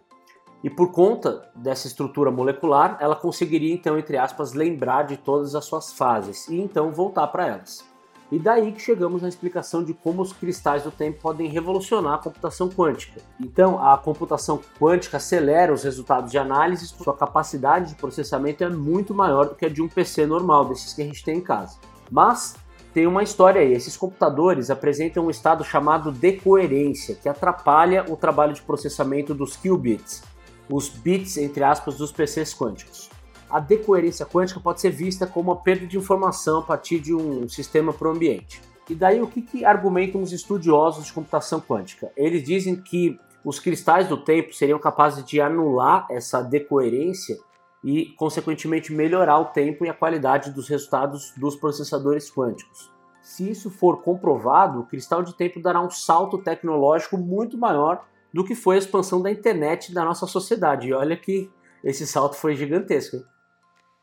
E 0.62 0.70
por 0.70 0.90
conta 0.92 1.50
dessa 1.54 1.86
estrutura 1.86 2.30
molecular, 2.30 2.96
ela 3.00 3.14
conseguiria 3.14 3.74
então, 3.74 3.98
entre 3.98 4.16
aspas, 4.16 4.54
lembrar 4.54 5.02
de 5.02 5.16
todas 5.16 5.54
as 5.54 5.64
suas 5.64 5.92
fases 5.92 6.48
e 6.48 6.58
então 6.58 6.90
voltar 6.90 7.26
para 7.28 7.46
elas. 7.46 7.93
E 8.34 8.38
daí 8.40 8.72
que 8.72 8.82
chegamos 8.82 9.22
na 9.22 9.28
explicação 9.28 9.84
de 9.84 9.94
como 9.94 10.20
os 10.20 10.32
cristais 10.32 10.82
do 10.82 10.90
tempo 10.90 11.20
podem 11.22 11.48
revolucionar 11.48 12.14
a 12.14 12.18
computação 12.18 12.68
quântica. 12.68 13.20
Então, 13.38 13.78
a 13.78 13.96
computação 13.96 14.60
quântica 14.76 15.18
acelera 15.18 15.72
os 15.72 15.84
resultados 15.84 16.32
de 16.32 16.36
análise, 16.36 16.84
sua 16.88 17.16
capacidade 17.16 17.90
de 17.90 17.94
processamento 17.94 18.64
é 18.64 18.68
muito 18.68 19.14
maior 19.14 19.50
do 19.50 19.54
que 19.54 19.64
a 19.64 19.68
de 19.68 19.80
um 19.80 19.86
PC 19.86 20.26
normal, 20.26 20.64
desses 20.64 20.92
que 20.92 21.02
a 21.02 21.04
gente 21.04 21.22
tem 21.22 21.36
em 21.38 21.40
casa. 21.40 21.78
Mas 22.10 22.56
tem 22.92 23.06
uma 23.06 23.22
história 23.22 23.60
aí: 23.60 23.72
esses 23.72 23.96
computadores 23.96 24.68
apresentam 24.68 25.26
um 25.26 25.30
estado 25.30 25.62
chamado 25.62 26.10
decoerência, 26.10 27.14
que 27.14 27.28
atrapalha 27.28 28.04
o 28.08 28.16
trabalho 28.16 28.52
de 28.52 28.62
processamento 28.62 29.32
dos 29.32 29.56
qubits, 29.56 30.24
os 30.68 30.88
bits, 30.88 31.36
entre 31.36 31.62
aspas, 31.62 31.96
dos 31.96 32.10
PCs 32.10 32.52
quânticos 32.52 33.13
a 33.50 33.60
decoerência 33.60 34.26
quântica 34.26 34.60
pode 34.60 34.80
ser 34.80 34.90
vista 34.90 35.26
como 35.26 35.52
uma 35.52 35.60
perda 35.60 35.86
de 35.86 35.96
informação 35.96 36.58
a 36.58 36.62
partir 36.62 37.00
de 37.00 37.14
um 37.14 37.48
sistema 37.48 37.92
para 37.92 38.08
o 38.08 38.12
ambiente. 38.12 38.60
E 38.88 38.94
daí 38.94 39.22
o 39.22 39.26
que, 39.26 39.40
que 39.40 39.64
argumentam 39.64 40.22
os 40.22 40.32
estudiosos 40.32 41.06
de 41.06 41.12
computação 41.12 41.60
quântica? 41.60 42.12
Eles 42.16 42.44
dizem 42.44 42.76
que 42.76 43.18
os 43.44 43.58
cristais 43.58 44.08
do 44.08 44.16
tempo 44.16 44.54
seriam 44.54 44.78
capazes 44.78 45.24
de 45.24 45.40
anular 45.40 46.06
essa 46.10 46.42
decoerência 46.42 47.38
e, 47.82 48.06
consequentemente, 48.16 48.92
melhorar 48.92 49.38
o 49.38 49.46
tempo 49.46 49.84
e 49.84 49.88
a 49.88 49.94
qualidade 49.94 50.50
dos 50.50 50.68
resultados 50.68 51.32
dos 51.36 51.54
processadores 51.54 52.30
quânticos. 52.30 52.90
Se 53.22 53.50
isso 53.50 53.70
for 53.70 54.02
comprovado, 54.02 54.80
o 54.80 54.86
cristal 54.86 55.22
de 55.22 55.34
tempo 55.34 55.60
dará 55.60 55.80
um 55.80 55.90
salto 55.90 56.38
tecnológico 56.38 57.16
muito 57.16 57.56
maior 57.56 58.04
do 58.32 58.44
que 58.44 58.54
foi 58.54 58.76
a 58.76 58.78
expansão 58.78 59.22
da 59.22 59.30
internet 59.30 59.92
da 59.92 60.04
nossa 60.04 60.26
sociedade. 60.26 60.88
E 60.88 60.92
olha 60.92 61.16
que 61.16 61.50
esse 61.82 62.06
salto 62.06 62.36
foi 62.36 62.54
gigantesco. 62.54 63.16
Hein? 63.16 63.24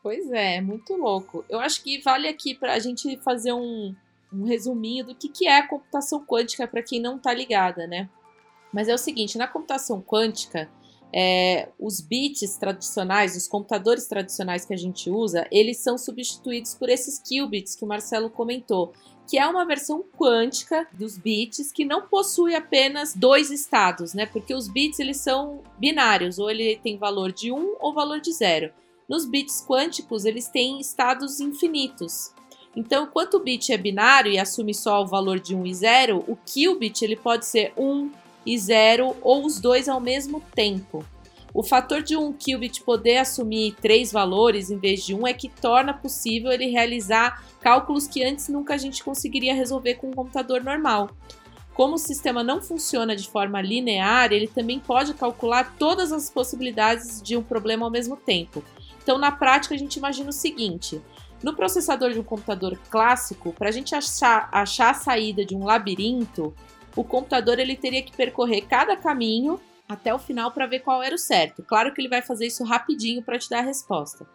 Pois 0.02 0.30
é, 0.32 0.60
muito 0.60 0.94
louco. 0.96 1.44
Eu 1.48 1.60
acho 1.60 1.82
que 1.82 2.00
vale 2.00 2.26
aqui 2.26 2.54
para 2.54 2.74
a 2.74 2.78
gente 2.78 3.16
fazer 3.18 3.52
um, 3.52 3.94
um 4.32 4.44
resuminho 4.44 5.06
do 5.06 5.14
que, 5.14 5.28
que 5.28 5.46
é 5.46 5.58
a 5.58 5.68
computação 5.68 6.24
quântica 6.24 6.66
para 6.66 6.82
quem 6.82 7.00
não 7.00 7.16
está 7.16 7.32
ligada, 7.32 7.86
né? 7.86 8.10
Mas 8.72 8.88
é 8.88 8.94
o 8.94 8.98
seguinte, 8.98 9.38
na 9.38 9.46
computação 9.46 10.02
quântica, 10.02 10.68
é, 11.14 11.68
os 11.78 12.00
bits 12.00 12.56
tradicionais, 12.56 13.36
os 13.36 13.46
computadores 13.46 14.08
tradicionais 14.08 14.64
que 14.64 14.74
a 14.74 14.76
gente 14.76 15.08
usa, 15.08 15.46
eles 15.52 15.76
são 15.76 15.96
substituídos 15.96 16.74
por 16.74 16.88
esses 16.88 17.20
qubits 17.20 17.76
que 17.76 17.84
o 17.84 17.88
Marcelo 17.88 18.30
comentou, 18.30 18.92
que 19.28 19.38
é 19.38 19.46
uma 19.46 19.64
versão 19.64 20.02
quântica 20.18 20.88
dos 20.92 21.16
bits 21.16 21.70
que 21.70 21.84
não 21.84 22.08
possui 22.08 22.56
apenas 22.56 23.14
dois 23.14 23.50
estados, 23.50 24.14
né? 24.14 24.26
Porque 24.26 24.52
os 24.52 24.66
bits 24.66 24.98
eles 24.98 25.18
são 25.18 25.62
binários, 25.78 26.40
ou 26.40 26.50
ele 26.50 26.76
tem 26.82 26.98
valor 26.98 27.30
de 27.30 27.52
1 27.52 27.56
um, 27.56 27.76
ou 27.78 27.92
valor 27.92 28.20
de 28.20 28.32
zero. 28.32 28.72
Nos 29.12 29.26
bits 29.26 29.62
quânticos, 29.68 30.24
eles 30.24 30.48
têm 30.48 30.80
estados 30.80 31.38
infinitos. 31.38 32.32
Então, 32.74 33.04
enquanto 33.04 33.34
o 33.34 33.40
bit 33.40 33.70
é 33.70 33.76
binário 33.76 34.32
e 34.32 34.38
assume 34.38 34.72
só 34.72 35.02
o 35.02 35.06
valor 35.06 35.38
de 35.38 35.54
1 35.54 35.66
e 35.66 35.74
0, 35.74 36.24
o 36.26 36.34
qubit 36.34 37.04
ele 37.04 37.14
pode 37.14 37.44
ser 37.44 37.74
1 37.76 38.10
e 38.46 38.56
0 38.56 39.14
ou 39.20 39.44
os 39.44 39.60
dois 39.60 39.86
ao 39.86 40.00
mesmo 40.00 40.42
tempo. 40.54 41.04
O 41.52 41.62
fator 41.62 42.00
de 42.00 42.16
um 42.16 42.32
qubit 42.32 42.82
poder 42.84 43.18
assumir 43.18 43.76
três 43.82 44.10
valores 44.10 44.70
em 44.70 44.78
vez 44.78 45.04
de 45.04 45.14
um 45.14 45.26
é 45.26 45.34
que 45.34 45.50
torna 45.50 45.92
possível 45.92 46.50
ele 46.50 46.70
realizar 46.70 47.44
cálculos 47.60 48.06
que 48.06 48.24
antes 48.24 48.48
nunca 48.48 48.72
a 48.72 48.78
gente 48.78 49.04
conseguiria 49.04 49.54
resolver 49.54 49.96
com 49.96 50.08
um 50.08 50.14
computador 50.14 50.64
normal. 50.64 51.10
Como 51.74 51.96
o 51.96 51.98
sistema 51.98 52.42
não 52.42 52.62
funciona 52.62 53.14
de 53.14 53.28
forma 53.28 53.60
linear, 53.60 54.32
ele 54.32 54.46
também 54.46 54.80
pode 54.80 55.12
calcular 55.12 55.74
todas 55.78 56.12
as 56.12 56.30
possibilidades 56.30 57.20
de 57.20 57.36
um 57.36 57.42
problema 57.42 57.84
ao 57.84 57.90
mesmo 57.90 58.16
tempo. 58.16 58.64
Então, 59.02 59.18
na 59.18 59.32
prática, 59.32 59.74
a 59.74 59.78
gente 59.78 59.96
imagina 59.96 60.30
o 60.30 60.32
seguinte: 60.32 61.02
no 61.42 61.54
processador 61.54 62.12
de 62.12 62.20
um 62.20 62.24
computador 62.24 62.78
clássico, 62.90 63.52
para 63.52 63.68
a 63.68 63.72
gente 63.72 63.94
achar, 63.94 64.48
achar 64.52 64.90
a 64.90 64.94
saída 64.94 65.44
de 65.44 65.56
um 65.56 65.64
labirinto, 65.64 66.54
o 66.94 67.02
computador 67.02 67.58
ele 67.58 67.76
teria 67.76 68.02
que 68.02 68.16
percorrer 68.16 68.62
cada 68.62 68.96
caminho 68.96 69.60
até 69.88 70.14
o 70.14 70.18
final 70.18 70.50
para 70.52 70.66
ver 70.66 70.80
qual 70.80 71.02
era 71.02 71.14
o 71.14 71.18
certo. 71.18 71.62
Claro 71.62 71.92
que 71.92 72.00
ele 72.00 72.08
vai 72.08 72.22
fazer 72.22 72.46
isso 72.46 72.64
rapidinho 72.64 73.22
para 73.22 73.38
te 73.38 73.50
dar 73.50 73.58
a 73.58 73.62
resposta. 73.62 74.26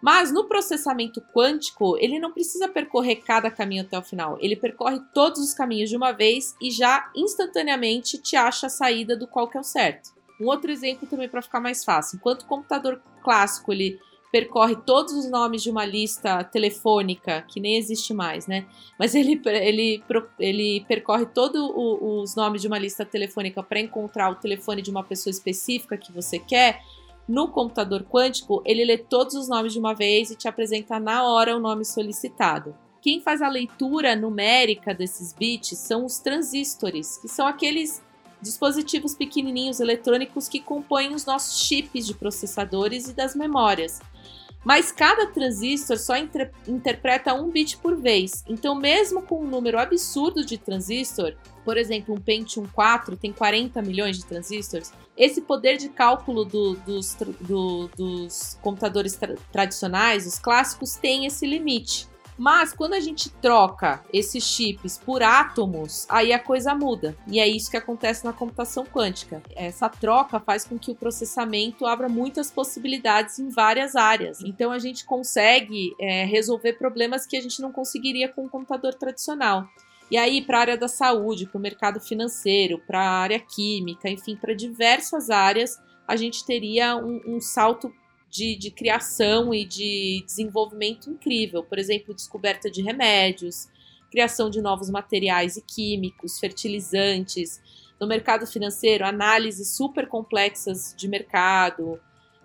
Mas 0.00 0.30
no 0.30 0.44
processamento 0.44 1.22
quântico, 1.34 1.96
ele 1.98 2.18
não 2.18 2.32
precisa 2.32 2.68
percorrer 2.68 3.16
cada 3.16 3.50
caminho 3.50 3.82
até 3.82 3.98
o 3.98 4.02
final. 4.02 4.36
Ele 4.40 4.54
percorre 4.54 5.00
todos 5.14 5.40
os 5.40 5.54
caminhos 5.54 5.88
de 5.88 5.96
uma 5.96 6.12
vez 6.12 6.54
e 6.60 6.70
já 6.70 7.10
instantaneamente 7.14 8.18
te 8.18 8.36
acha 8.36 8.66
a 8.66 8.70
saída 8.70 9.16
do 9.16 9.26
qual 9.26 9.48
que 9.48 9.56
é 9.56 9.60
o 9.60 9.64
certo. 9.64 10.10
Um 10.40 10.46
outro 10.46 10.70
exemplo 10.70 11.08
também 11.08 11.28
para 11.28 11.40
ficar 11.40 11.60
mais 11.60 11.82
fácil. 11.82 12.16
Enquanto 12.16 12.42
o 12.42 12.46
computador 12.46 13.00
clássico 13.22 13.72
ele 13.72 13.98
percorre 14.36 14.76
todos 14.76 15.14
os 15.14 15.30
nomes 15.30 15.62
de 15.62 15.70
uma 15.70 15.86
lista 15.86 16.44
telefônica, 16.44 17.40
que 17.48 17.58
nem 17.58 17.78
existe 17.78 18.12
mais, 18.12 18.46
né? 18.46 18.66
Mas 18.98 19.14
ele, 19.14 19.40
ele, 19.46 20.04
ele 20.38 20.84
percorre 20.86 21.24
todos 21.24 21.58
os 21.74 22.36
nomes 22.36 22.60
de 22.60 22.68
uma 22.68 22.78
lista 22.78 23.02
telefônica 23.02 23.62
para 23.62 23.80
encontrar 23.80 24.28
o 24.28 24.34
telefone 24.34 24.82
de 24.82 24.90
uma 24.90 25.02
pessoa 25.02 25.30
específica 25.30 25.96
que 25.96 26.12
você 26.12 26.38
quer. 26.38 26.82
No 27.26 27.48
computador 27.48 28.02
quântico, 28.04 28.62
ele 28.66 28.84
lê 28.84 28.98
todos 28.98 29.34
os 29.34 29.48
nomes 29.48 29.72
de 29.72 29.78
uma 29.78 29.94
vez 29.94 30.30
e 30.30 30.36
te 30.36 30.46
apresenta 30.46 31.00
na 31.00 31.24
hora 31.24 31.56
o 31.56 31.60
nome 31.60 31.86
solicitado. 31.86 32.76
Quem 33.00 33.22
faz 33.22 33.40
a 33.40 33.48
leitura 33.48 34.14
numérica 34.14 34.92
desses 34.92 35.32
bits 35.32 35.78
são 35.78 36.04
os 36.04 36.18
transistores, 36.18 37.16
que 37.16 37.28
são 37.28 37.46
aqueles 37.46 38.02
dispositivos 38.46 39.14
pequenininhos 39.14 39.80
eletrônicos 39.80 40.48
que 40.48 40.60
compõem 40.60 41.14
os 41.14 41.26
nossos 41.26 41.60
chips 41.60 42.06
de 42.06 42.14
processadores 42.14 43.08
e 43.08 43.12
das 43.12 43.34
memórias. 43.34 44.00
Mas 44.64 44.90
cada 44.90 45.28
transistor 45.28 45.96
só 45.96 46.14
interpreta 46.66 47.32
um 47.34 47.50
bit 47.50 47.76
por 47.76 47.94
vez. 47.94 48.42
Então, 48.48 48.74
mesmo 48.74 49.22
com 49.22 49.44
um 49.44 49.46
número 49.46 49.78
absurdo 49.78 50.44
de 50.44 50.58
transistor, 50.58 51.34
por 51.64 51.76
exemplo, 51.76 52.14
um 52.14 52.20
Pentium 52.20 52.66
4 52.72 53.16
tem 53.16 53.32
40 53.32 53.80
milhões 53.82 54.16
de 54.16 54.24
transistores, 54.24 54.92
esse 55.16 55.40
poder 55.40 55.76
de 55.76 55.88
cálculo 55.88 56.44
do, 56.44 56.74
dos, 56.74 57.16
do, 57.40 57.88
dos 57.96 58.58
computadores 58.60 59.14
tra 59.14 59.36
tradicionais, 59.52 60.26
os 60.26 60.38
clássicos, 60.38 60.96
tem 60.96 61.26
esse 61.26 61.46
limite. 61.46 62.08
Mas 62.38 62.72
quando 62.72 62.92
a 62.92 63.00
gente 63.00 63.30
troca 63.30 64.04
esses 64.12 64.44
chips 64.44 64.98
por 64.98 65.22
átomos, 65.22 66.06
aí 66.08 66.32
a 66.32 66.38
coisa 66.38 66.74
muda. 66.74 67.16
E 67.26 67.40
é 67.40 67.48
isso 67.48 67.70
que 67.70 67.76
acontece 67.76 68.24
na 68.24 68.32
computação 68.32 68.84
quântica. 68.84 69.42
Essa 69.54 69.88
troca 69.88 70.38
faz 70.38 70.64
com 70.64 70.78
que 70.78 70.90
o 70.90 70.94
processamento 70.94 71.86
abra 71.86 72.08
muitas 72.08 72.50
possibilidades 72.50 73.38
em 73.38 73.48
várias 73.48 73.96
áreas. 73.96 74.42
Então 74.42 74.70
a 74.70 74.78
gente 74.78 75.04
consegue 75.04 75.94
é, 75.98 76.24
resolver 76.24 76.74
problemas 76.74 77.26
que 77.26 77.36
a 77.36 77.40
gente 77.40 77.62
não 77.62 77.72
conseguiria 77.72 78.28
com 78.28 78.44
um 78.44 78.48
computador 78.48 78.94
tradicional. 78.94 79.66
E 80.10 80.16
aí, 80.16 80.40
para 80.40 80.58
a 80.58 80.60
área 80.60 80.76
da 80.76 80.86
saúde, 80.86 81.46
para 81.46 81.58
o 81.58 81.60
mercado 81.60 82.00
financeiro, 82.00 82.80
para 82.86 83.00
a 83.00 83.18
área 83.18 83.40
química, 83.40 84.08
enfim, 84.08 84.36
para 84.36 84.54
diversas 84.54 85.30
áreas, 85.30 85.80
a 86.06 86.14
gente 86.14 86.44
teria 86.44 86.96
um, 86.96 87.20
um 87.26 87.40
salto 87.40 87.92
de, 88.36 88.54
de 88.54 88.70
criação 88.70 89.54
e 89.54 89.64
de 89.64 90.22
desenvolvimento 90.26 91.10
incrível. 91.10 91.62
Por 91.64 91.78
exemplo, 91.78 92.14
descoberta 92.14 92.70
de 92.70 92.82
remédios, 92.82 93.68
criação 94.10 94.50
de 94.50 94.60
novos 94.60 94.90
materiais 94.90 95.56
e 95.56 95.62
químicos, 95.62 96.38
fertilizantes. 96.38 97.60
No 97.98 98.06
mercado 98.06 98.46
financeiro, 98.46 99.06
análises 99.06 99.74
super 99.74 100.06
complexas 100.06 100.94
de 100.96 101.08
mercado, 101.08 101.98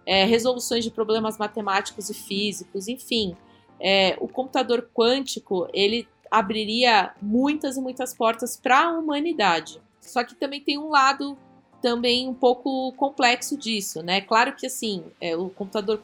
é, 0.05 0.23
resoluções 0.23 0.83
de 0.83 0.91
problemas 0.91 1.37
matemáticos 1.37 2.09
e 2.09 2.13
físicos, 2.13 2.87
enfim. 2.87 3.35
É, 3.77 4.15
o 4.21 4.29
computador 4.29 4.89
quântico 4.93 5.67
ele 5.73 6.07
abriria 6.29 7.13
muitas 7.21 7.75
e 7.75 7.81
muitas 7.81 8.13
portas 8.13 8.55
para 8.55 8.85
a 8.85 8.97
humanidade. 8.97 9.81
Só 9.99 10.23
que 10.23 10.35
também 10.35 10.61
tem 10.61 10.77
um 10.77 10.87
lado 10.87 11.37
também 11.81 12.27
um 12.27 12.33
pouco 12.33 12.91
complexo 12.93 13.57
disso, 13.57 14.01
né? 14.01 14.21
Claro 14.21 14.55
que 14.55 14.67
assim, 14.67 15.03
é, 15.19 15.35
o 15.35 15.49
computador 15.49 15.99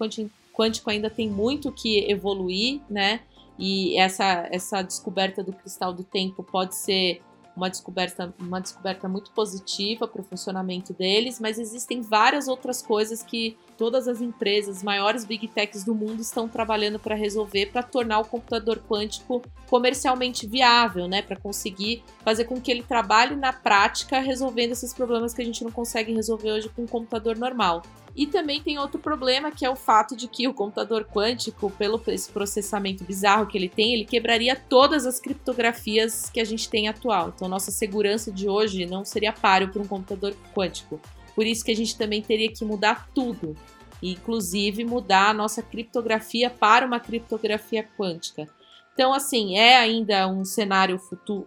quântico 0.54 0.90
ainda 0.90 1.10
tem 1.10 1.30
muito 1.30 1.72
que 1.72 2.10
evoluir, 2.10 2.82
né? 2.90 3.22
E 3.58 3.98
essa, 3.98 4.48
essa 4.52 4.82
descoberta 4.82 5.44
do 5.44 5.54
cristal 5.54 5.94
do 5.94 6.04
tempo 6.04 6.44
pode 6.44 6.76
ser 6.76 7.22
uma 7.58 7.70
descoberta, 7.70 8.34
uma 8.40 8.62
descoberta 8.62 9.10
muito 9.10 9.32
positiva 9.32 10.08
para 10.08 10.22
o 10.22 10.24
funcionamento 10.24 10.94
deles, 10.94 11.40
mas 11.40 11.58
existem 11.58 12.02
várias 12.02 12.48
outras 12.48 12.82
coisas 12.82 13.24
que 13.24 13.58
todas 13.76 14.08
as 14.08 14.22
empresas, 14.22 14.84
maiores 14.84 15.26
big 15.26 15.48
techs 15.48 15.84
do 15.84 15.96
mundo 15.96 16.22
estão 16.22 16.48
trabalhando 16.48 17.00
para 17.00 17.16
resolver 17.16 17.68
para 17.68 17.82
tornar 17.82 18.20
o 18.20 18.26
computador 18.26 18.80
quântico 18.88 19.42
comercialmente 19.68 20.46
viável, 20.48 21.08
né, 21.08 21.22
para 21.22 21.36
conseguir 21.36 22.04
fazer 22.24 22.46
com 22.46 22.62
que 22.62 22.72
ele 22.72 22.84
trabalhe 22.84 23.36
na 23.36 23.52
prática 23.52 24.20
resolvendo 24.20 24.72
esses 24.72 24.94
problemas 24.94 25.34
que 25.34 25.42
a 25.42 25.46
gente 25.46 25.64
não 25.64 25.72
consegue 25.72 26.14
resolver 26.14 26.52
hoje 26.52 26.70
com 26.70 26.84
um 26.84 26.88
computador 26.88 27.36
normal. 27.36 27.82
E 28.18 28.26
também 28.26 28.60
tem 28.60 28.80
outro 28.80 29.00
problema 29.00 29.52
que 29.52 29.64
é 29.64 29.70
o 29.70 29.76
fato 29.76 30.18
de 30.18 30.28
que 30.28 30.48
o 30.48 30.54
computador 30.54 31.06
quântico, 31.06 31.70
pelo 31.70 32.02
esse 32.08 32.32
processamento 32.32 33.04
bizarro 33.04 33.46
que 33.46 33.56
ele 33.56 33.70
tem, 33.70 33.94
ele 33.94 34.06
quebraria 34.06 34.56
todas 34.56 35.06
as 35.06 35.20
criptografias 35.20 36.28
que 36.28 36.40
a 36.40 36.44
gente 36.44 36.68
tem 36.68 36.88
atual. 36.88 37.32
Então, 37.36 37.48
nossa 37.48 37.70
segurança 37.70 38.32
de 38.32 38.50
hoje 38.50 38.88
não 38.88 39.06
seria 39.06 39.32
páreo 39.32 39.70
para 39.70 39.84
um 39.84 39.88
computador 39.88 40.36
quântico. 40.56 41.00
Por 41.36 41.46
isso 41.46 41.64
que 41.64 41.72
a 41.72 41.76
gente 41.76 41.96
também 41.96 42.20
teria 42.20 42.52
que 42.52 42.66
mudar 42.66 43.08
tudo, 43.14 43.56
inclusive 44.02 44.84
mudar 44.84 45.30
a 45.30 45.34
nossa 45.36 45.62
criptografia 45.62 46.50
para 46.50 46.88
uma 46.88 47.00
criptografia 47.00 47.88
quântica. 47.96 48.50
Então, 48.96 49.14
assim, 49.14 49.58
é 49.58 49.78
ainda 49.78 50.28
um 50.28 50.44
cenário 50.44 51.00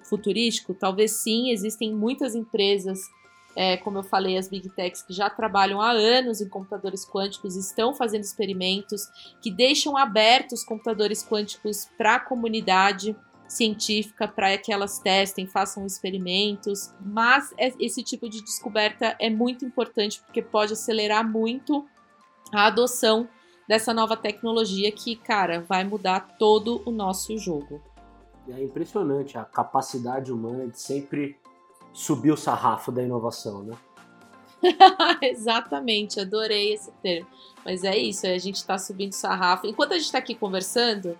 futurístico? 0.08 0.72
Talvez 0.72 1.10
sim, 1.10 1.50
existem 1.50 1.92
muitas 1.92 2.36
empresas 2.36 3.00
é, 3.56 3.76
como 3.76 3.98
eu 3.98 4.02
falei, 4.02 4.38
as 4.38 4.48
big 4.48 4.68
techs 4.70 5.02
que 5.02 5.12
já 5.12 5.28
trabalham 5.28 5.80
há 5.80 5.90
anos 5.90 6.40
em 6.40 6.48
computadores 6.48 7.04
quânticos 7.04 7.56
estão 7.56 7.94
fazendo 7.94 8.22
experimentos 8.22 9.08
que 9.40 9.50
deixam 9.50 9.96
abertos 9.96 10.62
computadores 10.62 11.26
quânticos 11.26 11.88
para 11.98 12.16
a 12.16 12.20
comunidade 12.20 13.16
científica 13.48 14.28
para 14.28 14.56
que 14.56 14.72
elas 14.72 15.00
testem, 15.00 15.46
façam 15.46 15.84
experimentos. 15.84 16.94
Mas 17.00 17.52
é, 17.58 17.72
esse 17.80 18.02
tipo 18.02 18.28
de 18.28 18.42
descoberta 18.42 19.16
é 19.18 19.28
muito 19.28 19.64
importante 19.64 20.20
porque 20.20 20.40
pode 20.40 20.72
acelerar 20.72 21.28
muito 21.28 21.84
a 22.52 22.66
adoção 22.66 23.28
dessa 23.68 23.92
nova 23.92 24.16
tecnologia 24.16 24.90
que, 24.90 25.16
cara, 25.16 25.60
vai 25.60 25.84
mudar 25.84 26.36
todo 26.38 26.82
o 26.86 26.90
nosso 26.90 27.36
jogo. 27.38 27.82
É 28.48 28.62
impressionante 28.62 29.38
a 29.38 29.44
capacidade 29.44 30.32
humana 30.32 30.66
de 30.66 30.80
sempre 30.80 31.38
subir 31.92 32.32
o 32.32 32.36
sarrafo 32.36 32.90
da 32.92 33.02
inovação, 33.02 33.62
né? 33.62 33.76
Exatamente, 35.22 36.20
adorei 36.20 36.74
esse 36.74 36.90
termo. 37.02 37.26
Mas 37.64 37.84
é 37.84 37.96
isso, 37.96 38.26
a 38.26 38.38
gente 38.38 38.56
está 38.56 38.78
subindo 38.78 39.12
o 39.12 39.16
sarrafo. 39.16 39.66
Enquanto 39.66 39.92
a 39.92 39.96
gente 39.96 40.06
está 40.06 40.18
aqui 40.18 40.34
conversando, 40.34 41.16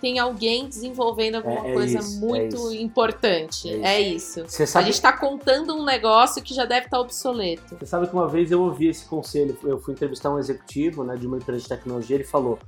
tem 0.00 0.18
alguém 0.18 0.68
desenvolvendo 0.68 1.36
alguma 1.36 1.66
é, 1.66 1.70
é 1.70 1.74
coisa 1.74 1.98
isso, 1.98 2.16
é 2.16 2.20
muito 2.20 2.70
é 2.70 2.76
importante. 2.76 3.70
É 3.70 4.00
isso. 4.00 4.40
É 4.40 4.44
isso. 4.46 4.66
Sabe... 4.66 4.82
A 4.82 4.86
gente 4.86 4.94
está 4.94 5.12
contando 5.12 5.74
um 5.74 5.84
negócio 5.84 6.42
que 6.42 6.52
já 6.52 6.64
deve 6.64 6.86
estar 6.86 6.98
tá 6.98 7.00
obsoleto. 7.00 7.76
Você 7.78 7.86
sabe 7.86 8.06
que 8.06 8.12
uma 8.12 8.28
vez 8.28 8.50
eu 8.50 8.62
ouvi 8.62 8.88
esse 8.88 9.06
conselho, 9.06 9.56
eu 9.62 9.78
fui 9.78 9.94
entrevistar 9.94 10.30
um 10.30 10.38
executivo 10.38 11.04
né, 11.04 11.16
de 11.16 11.26
uma 11.26 11.38
empresa 11.38 11.62
de 11.62 11.68
tecnologia, 11.68 12.16
ele 12.16 12.24
falou: 12.24 12.58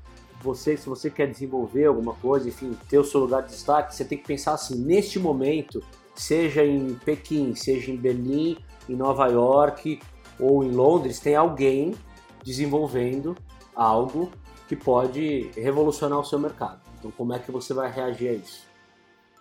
você, 0.43 0.77
se 0.77 0.89
você 0.89 1.11
quer 1.11 1.31
desenvolver 1.31 1.85
alguma 1.85 2.15
coisa, 2.15 2.49
enfim, 2.49 2.77
ter 2.89 2.99
o 2.99 3.05
seu 3.05 3.21
lugar 3.21 3.43
de 3.43 3.51
destaque, 3.51 3.95
você 3.95 4.05
tem 4.05 4.17
que 4.17 4.27
pensar 4.27 4.55
assim, 4.55 4.77
neste 4.77 5.19
momento, 5.19 5.83
seja 6.17 6.65
em 6.65 6.95
Pequim, 6.95 7.55
seja 7.55 7.93
em 7.93 7.97
Berlim, 7.97 8.59
em 8.89 8.97
Nova 8.97 9.27
York 9.29 10.01
ou 10.39 10.65
em 10.65 10.71
Londres, 10.71 11.21
tem 11.21 11.37
alguém 11.37 11.95
desenvolvendo 12.45 13.37
algo 13.75 14.33
que 14.69 14.75
pode 14.75 15.51
revolucionar 15.55 16.19
o 16.19 16.25
seu 16.25 16.39
mercado. 16.39 16.81
Então, 16.99 17.11
como 17.11 17.33
é 17.33 17.39
que 17.39 17.53
você 17.53 17.73
vai 17.73 17.91
reagir 17.91 18.29
a 18.29 18.33
isso? 18.33 18.67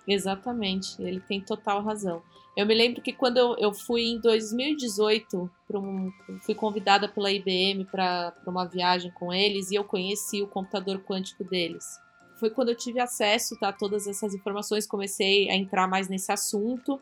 Exatamente, 0.07 1.01
ele 1.01 1.19
tem 1.19 1.41
total 1.41 1.81
razão. 1.81 2.21
Eu 2.55 2.65
me 2.65 2.73
lembro 2.73 3.01
que 3.01 3.11
quando 3.11 3.37
eu, 3.57 3.73
fui 3.73 4.03
em 4.03 4.19
2018, 4.19 5.49
um, 5.73 6.11
fui 6.41 6.55
convidada 6.55 7.07
pela 7.07 7.31
IBM 7.31 7.85
para 7.85 8.33
uma 8.47 8.65
viagem 8.65 9.11
com 9.11 9.33
eles 9.33 9.71
e 9.71 9.75
eu 9.75 9.83
conheci 9.83 10.41
o 10.41 10.47
computador 10.47 10.99
quântico 10.99 11.43
deles 11.43 12.04
foi 12.35 12.49
quando 12.49 12.69
eu 12.69 12.75
tive 12.75 12.99
acesso 12.99 13.57
tá, 13.59 13.69
a 13.69 13.73
todas 13.73 14.07
essas 14.07 14.33
informações, 14.33 14.85
comecei 14.85 15.49
a 15.49 15.55
entrar 15.55 15.87
mais 15.87 16.09
nesse 16.09 16.31
assunto. 16.31 16.99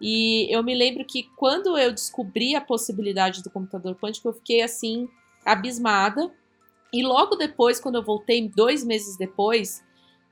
E 0.00 0.46
eu 0.54 0.62
me 0.62 0.74
lembro 0.74 1.04
que 1.04 1.24
quando 1.36 1.76
eu 1.78 1.90
descobri 1.92 2.54
a 2.54 2.60
possibilidade 2.60 3.42
do 3.42 3.50
computador 3.50 3.96
quântico, 3.96 4.28
eu 4.28 4.34
fiquei 4.34 4.62
assim 4.62 5.08
abismada. 5.44 6.30
E 6.92 7.02
logo 7.02 7.36
depois, 7.36 7.80
quando 7.80 7.96
eu 7.96 8.02
voltei, 8.02 8.48
dois 8.48 8.84
meses 8.84 9.16
depois, 9.16 9.82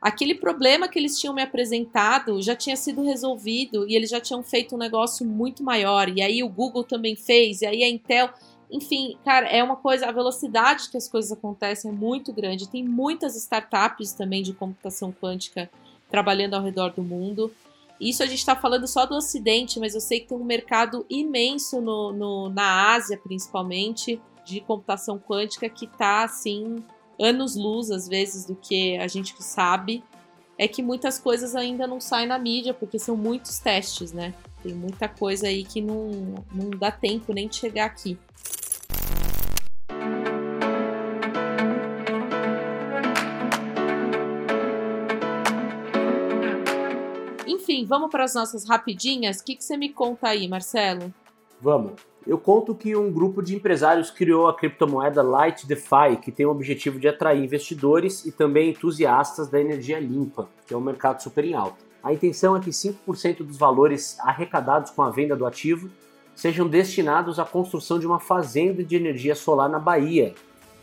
aquele 0.01 0.35
problema 0.35 0.87
que 0.87 0.99
eles 0.99 1.19
tinham 1.19 1.35
me 1.35 1.43
apresentado 1.43 2.41
já 2.43 2.55
tinha 2.55 2.77
sido 2.77 3.03
resolvido 3.03 3.89
e 3.89 3.97
eles 3.97 4.11
já 4.11 4.21
tinham 4.21 4.43
feito 4.43 4.75
um 4.75 4.79
negócio 4.79 5.27
muito 5.27 5.63
maior. 5.63 6.11
E 6.11 6.21
aí 6.21 6.43
o 6.43 6.49
Google 6.49 6.85
também 6.85 7.17
fez, 7.17 7.63
e 7.63 7.67
aí 7.67 7.83
a 7.83 7.89
Intel. 7.89 8.29
Enfim, 8.71 9.17
cara, 9.25 9.47
é 9.47 9.63
uma 9.63 9.77
coisa, 9.77 10.07
a 10.07 10.13
velocidade 10.13 10.89
que 10.91 10.97
as 10.97 11.09
coisas 11.09 11.31
acontecem 11.33 11.91
é 11.91 11.95
muito 11.95 12.33
grande. 12.33 12.69
Tem 12.69 12.83
muitas 12.83 13.37
startups 13.37 14.13
também 14.13 14.43
de 14.43 14.53
computação 14.53 15.13
quântica 15.13 15.71
trabalhando 16.11 16.55
ao 16.55 16.63
redor 16.63 16.91
do 16.91 17.03
mundo. 17.03 17.53
Isso 18.01 18.23
a 18.23 18.27
gente 18.27 18.39
está 18.39 18.57
falando 18.57 18.87
só 18.87 19.07
do 19.07 19.15
Ocidente, 19.15 19.79
mas 19.79 19.95
eu 19.95 20.01
sei 20.01 20.21
que 20.21 20.29
tem 20.29 20.39
um 20.39 20.45
mercado 20.45 21.07
imenso 21.09 21.81
no, 21.81 22.13
no 22.13 22.49
na 22.49 22.93
Ásia, 22.93 23.17
principalmente, 23.17 24.21
de 24.45 24.61
computação 24.61 25.19
quântica 25.19 25.69
que 25.69 25.85
está 25.87 26.25
assim 26.25 26.83
anos-luz, 27.21 27.91
às 27.91 28.09
vezes, 28.09 28.45
do 28.45 28.57
que 28.57 28.97
a 28.99 29.07
gente 29.07 29.35
sabe. 29.43 30.03
É 30.59 30.69
que 30.69 30.83
muitas 30.83 31.19
coisas 31.19 31.55
ainda 31.57 31.87
não 31.87 32.01
saem 32.01 32.29
na 32.29 32.39
mídia, 32.39 32.75
porque 32.75 32.99
são 32.99 33.17
muitos 33.17 33.59
testes, 33.59 34.13
né? 34.13 34.35
Tem 34.63 34.73
muita 34.73 35.09
coisa 35.09 35.49
aí 35.49 35.65
que 35.65 35.81
não, 35.81 36.45
não 36.53 36.71
dá 36.71 36.91
tempo 36.91 37.33
nem 37.33 37.49
de 37.49 37.57
chegar 37.57 37.87
aqui. 37.87 38.17
Vamos 47.85 48.11
para 48.11 48.25
as 48.25 48.35
nossas 48.35 48.69
rapidinhas. 48.69 49.41
O 49.41 49.45
que, 49.45 49.57
que 49.57 49.65
você 49.65 49.77
me 49.77 49.91
conta 49.91 50.29
aí, 50.29 50.49
Marcelo? 50.49 51.13
Vamos. 51.61 51.93
Eu 52.27 52.39
conto 52.39 52.75
que 52.75 52.97
um 52.97 53.13
grupo 53.13 53.43
de 53.43 53.55
empresários 53.55 54.11
criou 54.11 54.49
a 54.49 54.55
criptomoeda 54.55 55.23
Light 55.23 55.67
DeFi, 55.67 56.17
que 56.23 56.33
tem 56.33 56.47
o 56.47 56.51
objetivo 56.51 56.99
de 56.99 57.07
atrair 57.07 57.43
investidores 57.43 58.25
e 58.25 58.33
também 58.33 58.71
entusiastas 58.71 59.49
da 59.49 59.61
energia 59.61 60.01
limpa, 60.01 60.49
que 60.67 60.73
é 60.73 60.77
um 60.77 60.81
mercado 60.81 61.23
super 61.23 61.45
em 61.45 61.55
alta. 61.55 61.85
A 62.03 62.13
intenção 62.13 62.57
é 62.57 62.61
que 62.61 62.71
5% 62.71 63.39
dos 63.39 63.59
valores 63.59 64.19
arrecadados 64.21 64.91
com 64.91 65.03
a 65.03 65.11
venda 65.11 65.37
do 65.37 65.47
ativo 65.47 65.91
sejam 66.35 66.67
destinados 66.67 67.39
à 67.39 67.45
construção 67.45 67.99
de 67.99 68.07
uma 68.07 68.19
fazenda 68.19 68.83
de 68.83 68.97
energia 68.97 69.35
solar 69.35 69.69
na 69.69 69.79
Bahia, 69.79 70.35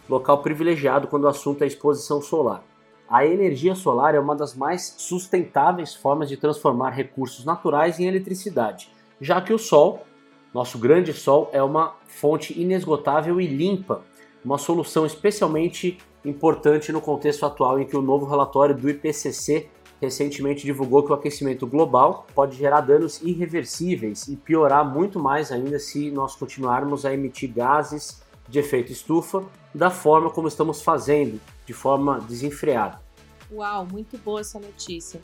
local 0.08 0.42
privilegiado 0.42 1.08
quando 1.08 1.24
o 1.24 1.28
assunto 1.28 1.64
é 1.64 1.68
exposição 1.68 2.22
solar. 2.22 2.64
A 3.12 3.26
energia 3.26 3.76
solar 3.76 4.15
é 4.15 4.19
uma 4.21 4.34
das 4.34 4.56
mais 4.56 4.95
sustentáveis 4.97 5.93
formas 5.93 6.30
de 6.30 6.38
transformar 6.38 6.91
recursos 6.91 7.43
naturais 7.43 8.00
em 8.00 8.06
eletricidade, 8.06 8.89
já 9.19 9.41
que 9.41 9.52
o 9.52 9.60
sol, 9.60 10.06
nosso 10.54 10.80
grande 10.80 11.12
sol, 11.12 11.50
é 11.52 11.62
uma 11.62 11.95
fonte 12.08 12.58
inesgotável 12.58 13.41
e 13.41 13.47
limpa, 13.47 14.02
uma 14.45 14.58
solução 14.58 15.06
especialmente 15.06 15.97
importante 16.24 16.93
no 16.93 17.02
contexto 17.02 17.45
atual 17.45 17.82
em 17.82 17.86
que 17.86 17.97
o 17.97 18.02
novo 18.02 18.26
relatório 18.26 18.74
do 18.74 18.89
IPCC 18.89 19.67
recentemente 20.00 20.63
divulgou 20.63 21.04
que 21.04 21.12
o 21.12 21.15
aquecimento 21.15 21.67
global 21.67 22.26
pode 22.34 22.56
gerar 22.56 22.80
danos 22.80 23.21
irreversíveis 23.21 24.30
e 24.30 24.38
piorar 24.38 24.89
muito 24.89 25.19
mais 25.19 25.52
ainda 25.52 25.78
se 25.80 26.10
nós 26.12 26.34
continuarmos 26.34 27.06
a 27.06 27.13
emitir 27.13 27.52
gases 27.52 28.24
de 28.47 28.60
efeito 28.60 28.93
estufa 28.93 29.43
da 29.76 29.89
forma 29.89 30.30
como 30.30 30.47
estamos 30.47 30.82
fazendo, 30.82 31.41
de 31.65 31.74
forma 31.74 32.19
desenfreada. 32.21 33.01
Uau, 33.52 33.86
muito 33.86 34.18
boa 34.18 34.42
essa 34.42 34.60
notícia. 34.60 35.20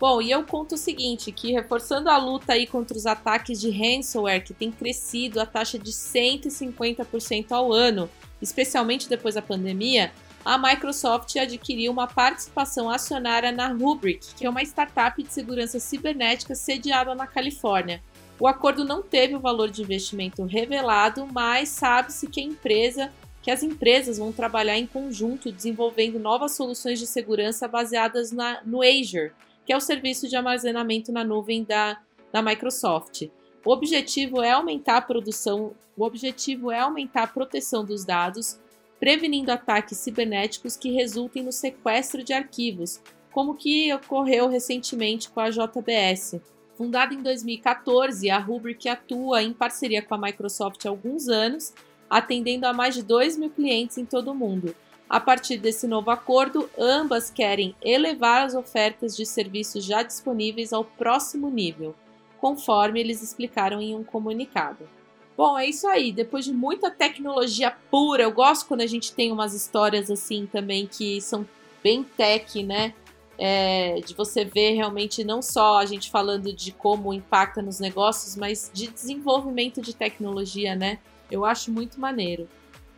Bom, 0.00 0.22
e 0.22 0.30
eu 0.30 0.44
conto 0.44 0.76
o 0.76 0.78
seguinte, 0.78 1.32
que 1.32 1.52
reforçando 1.52 2.08
a 2.08 2.16
luta 2.16 2.52
aí 2.52 2.66
contra 2.66 2.96
os 2.96 3.04
ataques 3.04 3.60
de 3.60 3.68
ransomware, 3.68 4.44
que 4.44 4.54
tem 4.54 4.70
crescido 4.70 5.40
a 5.40 5.46
taxa 5.46 5.76
de 5.76 5.90
150% 5.90 7.50
ao 7.50 7.72
ano, 7.72 8.08
especialmente 8.40 9.08
depois 9.08 9.34
da 9.34 9.42
pandemia, 9.42 10.12
a 10.44 10.56
Microsoft 10.56 11.36
adquiriu 11.36 11.90
uma 11.90 12.06
participação 12.06 12.88
acionária 12.88 13.50
na 13.50 13.68
Rubrik, 13.68 14.34
que 14.36 14.46
é 14.46 14.50
uma 14.50 14.62
startup 14.62 15.20
de 15.20 15.32
segurança 15.32 15.80
cibernética 15.80 16.54
sediada 16.54 17.14
na 17.14 17.26
Califórnia. 17.26 18.00
O 18.38 18.46
acordo 18.46 18.84
não 18.84 19.02
teve 19.02 19.34
o 19.34 19.40
valor 19.40 19.68
de 19.68 19.82
investimento 19.82 20.44
revelado, 20.44 21.26
mas 21.32 21.70
sabe-se 21.70 22.28
que 22.28 22.40
a 22.40 22.44
empresa 22.44 23.12
que 23.48 23.52
as 23.52 23.62
empresas 23.62 24.18
vão 24.18 24.30
trabalhar 24.30 24.76
em 24.76 24.86
conjunto 24.86 25.50
desenvolvendo 25.50 26.18
novas 26.18 26.54
soluções 26.54 26.98
de 26.98 27.06
segurança 27.06 27.66
baseadas 27.66 28.30
na, 28.30 28.60
no 28.62 28.82
Azure, 28.82 29.32
que 29.64 29.72
é 29.72 29.76
o 29.78 29.80
serviço 29.80 30.28
de 30.28 30.36
armazenamento 30.36 31.10
na 31.10 31.24
nuvem 31.24 31.64
da, 31.64 31.98
da 32.30 32.42
Microsoft. 32.42 33.30
O 33.64 33.72
objetivo 33.72 34.42
é 34.42 34.50
aumentar 34.50 34.98
a 34.98 35.00
produção, 35.00 35.72
o 35.96 36.04
objetivo 36.04 36.70
é 36.70 36.78
aumentar 36.78 37.22
a 37.22 37.26
proteção 37.26 37.86
dos 37.86 38.04
dados, 38.04 38.60
prevenindo 39.00 39.50
ataques 39.50 39.96
cibernéticos 39.96 40.76
que 40.76 40.90
resultem 40.90 41.42
no 41.42 41.50
sequestro 41.50 42.22
de 42.22 42.34
arquivos, 42.34 43.00
como 43.32 43.54
que 43.54 43.90
ocorreu 43.94 44.46
recentemente 44.46 45.30
com 45.30 45.40
a 45.40 45.48
JBS. 45.48 46.38
Fundada 46.76 47.14
em 47.14 47.22
2014, 47.22 48.28
a 48.28 48.38
Rubrik 48.38 48.90
atua 48.90 49.42
em 49.42 49.54
parceria 49.54 50.02
com 50.02 50.14
a 50.14 50.18
Microsoft 50.18 50.84
há 50.84 50.90
alguns 50.90 51.28
anos 51.28 51.72
atendendo 52.08 52.66
a 52.66 52.72
mais 52.72 52.94
de 52.94 53.02
2 53.02 53.36
mil 53.36 53.50
clientes 53.50 53.98
em 53.98 54.04
todo 54.04 54.30
o 54.30 54.34
mundo. 54.34 54.74
A 55.08 55.18
partir 55.18 55.56
desse 55.56 55.86
novo 55.86 56.10
acordo, 56.10 56.68
ambas 56.78 57.30
querem 57.30 57.74
elevar 57.80 58.44
as 58.44 58.54
ofertas 58.54 59.16
de 59.16 59.24
serviços 59.24 59.84
já 59.84 60.02
disponíveis 60.02 60.72
ao 60.72 60.84
próximo 60.84 61.48
nível, 61.48 61.94
conforme 62.38 63.00
eles 63.00 63.22
explicaram 63.22 63.80
em 63.80 63.94
um 63.94 64.04
comunicado. 64.04 64.86
Bom, 65.34 65.56
é 65.56 65.66
isso 65.66 65.86
aí. 65.86 66.12
Depois 66.12 66.44
de 66.44 66.52
muita 66.52 66.90
tecnologia 66.90 67.70
pura, 67.90 68.24
eu 68.24 68.32
gosto 68.32 68.66
quando 68.66 68.80
a 68.80 68.86
gente 68.86 69.12
tem 69.12 69.32
umas 69.32 69.54
histórias 69.54 70.10
assim 70.10 70.46
também 70.46 70.86
que 70.86 71.20
são 71.20 71.46
bem 71.82 72.02
tech, 72.02 72.62
né? 72.62 72.92
É, 73.38 74.00
de 74.00 74.14
você 74.14 74.44
ver 74.44 74.72
realmente 74.72 75.22
não 75.22 75.40
só 75.40 75.78
a 75.78 75.86
gente 75.86 76.10
falando 76.10 76.52
de 76.52 76.72
como 76.72 77.14
impacta 77.14 77.62
nos 77.62 77.78
negócios, 77.78 78.34
mas 78.34 78.68
de 78.74 78.88
desenvolvimento 78.88 79.80
de 79.80 79.94
tecnologia, 79.94 80.74
né? 80.74 80.98
Eu 81.30 81.44
acho 81.44 81.70
muito 81.70 82.00
maneiro. 82.00 82.48